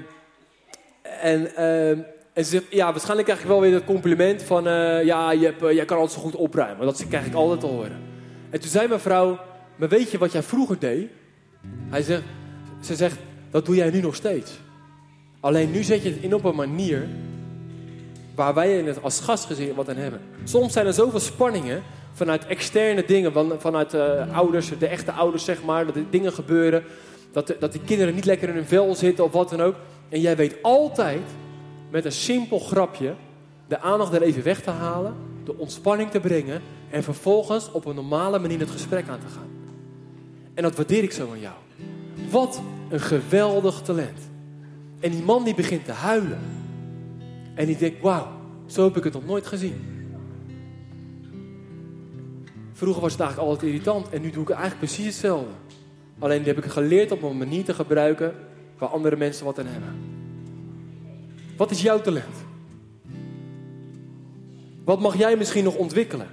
en, 1.03 1.57
ehm, 1.57 1.99
en 2.33 2.45
ze 2.45 2.51
zegt, 2.51 2.65
ja, 2.71 2.91
waarschijnlijk 2.91 3.29
krijg 3.29 3.41
ik 3.41 3.47
wel 3.47 3.61
weer 3.61 3.73
dat 3.73 3.85
compliment 3.85 4.43
van, 4.43 4.67
eh, 4.67 5.05
ja, 5.05 5.33
je 5.33 5.45
hebt, 5.45 5.63
eh, 5.63 5.73
jij 5.73 5.85
kan 5.85 5.99
altijd 5.99 6.19
zo 6.19 6.25
goed 6.25 6.37
opruimen. 6.37 6.87
Dat 6.87 7.07
krijg 7.09 7.27
ik 7.27 7.35
altijd 7.35 7.61
te 7.61 7.67
horen. 7.67 8.01
En 8.51 8.61
toen 8.61 8.71
zei 8.71 8.89
mijn 8.89 9.01
vrouw, 9.01 9.39
maar 9.77 9.89
weet 9.89 10.11
je 10.11 10.19
wat 10.19 10.33
jij 10.33 10.43
vroeger 10.43 10.79
deed? 10.79 11.11
Hij 11.89 12.03
zegt, 12.03 12.23
ze 12.81 12.95
zegt, 12.95 13.19
dat 13.51 13.67
doe 13.67 13.75
jij 13.75 13.91
nu 13.91 14.01
nog 14.01 14.15
steeds. 14.15 14.59
Alleen 15.41 15.71
nu 15.71 15.83
zet 15.83 16.03
je 16.03 16.11
het 16.11 16.23
in 16.23 16.35
op 16.35 16.45
een 16.45 16.55
manier 16.55 17.09
waar 18.35 18.55
wij 18.55 18.79
in 18.79 18.87
het 18.87 19.03
als 19.03 19.21
gastgezin 19.21 19.75
wat 19.75 19.89
aan 19.89 19.97
hebben. 19.97 20.21
Soms 20.45 20.73
zijn 20.73 20.87
er 20.87 20.93
zoveel 20.93 21.21
spanningen 21.21 21.83
vanuit 22.17 22.47
externe 22.47 23.05
dingen, 23.07 23.33
van, 23.33 23.53
vanuit 23.59 23.95
eh, 23.95 24.37
ouders, 24.37 24.71
de 24.79 24.87
echte 24.87 25.13
ouders 25.13 25.45
zeg 25.45 25.65
maar, 25.65 25.87
dat 25.87 25.97
er 25.97 26.05
dingen 26.11 26.33
gebeuren, 26.33 26.85
dat, 27.33 27.55
dat 27.59 27.73
die 27.73 27.81
kinderen 27.85 28.15
niet 28.15 28.25
lekker 28.25 28.49
in 28.49 28.55
hun 28.55 28.67
vel 28.67 28.95
zitten 28.95 29.25
of 29.25 29.33
wat 29.33 29.51
dan 29.51 29.61
ook. 29.61 29.75
En 30.09 30.21
jij 30.21 30.37
weet 30.37 30.57
altijd 30.63 31.23
met 31.91 32.05
een 32.05 32.13
simpel 32.13 32.59
grapje 32.59 33.15
de 33.69 33.81
aandacht 33.81 34.13
er 34.13 34.23
even 34.23 34.43
weg 34.43 34.61
te 34.61 34.71
halen, 34.71 35.15
de 35.45 35.57
ontspanning 35.57 36.11
te 36.11 36.21
brengen 36.21 36.63
en 36.91 37.03
vervolgens 37.03 37.73
op 37.73 37.85
een 37.85 37.95
normale 37.95 38.39
manier 38.39 38.59
het 38.59 38.71
gesprek 38.71 39.09
aan 39.09 39.21
te 39.21 39.33
gaan. 39.35 39.51
En 40.55 40.63
dat 40.63 40.77
waardeer 40.77 41.03
ik 41.03 41.13
zo 41.13 41.31
aan 41.31 41.41
jou. 41.41 41.55
Wat 42.31 42.63
een 42.89 43.01
geweldig 43.01 43.81
talent. 43.83 44.19
En 45.01 45.11
die 45.11 45.23
man 45.23 45.45
die 45.45 45.55
begint 45.55 45.85
te 45.85 45.93
huilen. 45.93 46.41
En 47.55 47.67
die 47.67 47.77
denkt, 47.77 48.01
wauw, 48.01 48.29
zo 48.67 48.85
heb 48.85 48.97
ik 48.97 49.05
het 49.05 49.13
nog 49.13 49.27
nooit 49.27 49.47
gezien. 49.47 49.96
Vroeger 52.77 53.03
was 53.03 53.13
het 53.13 53.21
eigenlijk 53.21 53.51
altijd 53.51 53.71
irritant 53.73 54.09
en 54.09 54.23
nu 54.23 54.31
doe 54.31 54.43
ik 54.43 54.51
eigenlijk 54.51 54.79
precies 54.79 55.05
hetzelfde. 55.05 55.51
Alleen 56.19 56.45
heb 56.45 56.59
ik 56.59 56.65
geleerd 56.65 57.13
op 57.13 57.23
een 57.23 57.39
manier 57.39 57.65
te 57.65 57.75
gebruiken 57.75 58.35
waar 58.79 58.89
andere 58.89 59.17
mensen 59.17 59.45
wat 59.45 59.59
aan 59.59 59.67
hebben. 59.67 59.95
Wat 61.57 61.71
is 61.71 61.83
jouw 61.83 62.01
talent? 62.01 62.35
Wat 64.85 65.01
mag 65.01 65.19
jij 65.19 65.37
misschien 65.37 65.65
nog 65.65 65.75
ontwikkelen? 65.75 66.29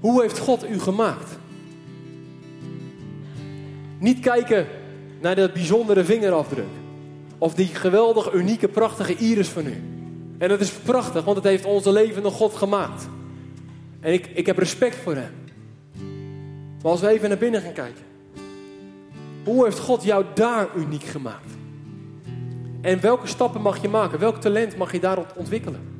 Hoe 0.00 0.22
heeft 0.22 0.38
God 0.38 0.68
u 0.70 0.78
gemaakt? 0.78 1.38
Niet 3.98 4.20
kijken 4.20 4.66
naar 5.20 5.34
dat 5.34 5.52
bijzondere 5.52 6.04
vingerafdruk. 6.04 6.64
Of 7.38 7.54
die 7.54 7.66
geweldige, 7.66 8.32
unieke, 8.32 8.68
prachtige 8.68 9.16
iris 9.16 9.48
van 9.48 9.66
u. 9.66 9.82
En 10.38 10.48
dat 10.48 10.60
is 10.60 10.70
prachtig, 10.70 11.24
want 11.24 11.36
het 11.36 11.46
heeft 11.46 11.64
onze 11.64 11.92
levende 11.92 12.30
God 12.30 12.54
gemaakt. 12.54 13.08
En 14.06 14.12
ik, 14.12 14.26
ik 14.26 14.46
heb 14.46 14.58
respect 14.58 14.96
voor 14.96 15.14
hem. 15.14 15.34
Maar 16.82 16.90
als 16.92 17.00
we 17.00 17.08
even 17.08 17.28
naar 17.28 17.38
binnen 17.38 17.60
gaan 17.60 17.72
kijken. 17.72 18.04
Hoe 19.44 19.64
heeft 19.64 19.78
God 19.78 20.02
jou 20.02 20.24
daar 20.34 20.68
uniek 20.76 21.02
gemaakt? 21.02 21.50
En 22.80 23.00
welke 23.00 23.26
stappen 23.26 23.60
mag 23.60 23.82
je 23.82 23.88
maken? 23.88 24.18
Welk 24.18 24.36
talent 24.36 24.76
mag 24.76 24.92
je 24.92 25.00
daar 25.00 25.18
ontwikkelen? 25.36 25.95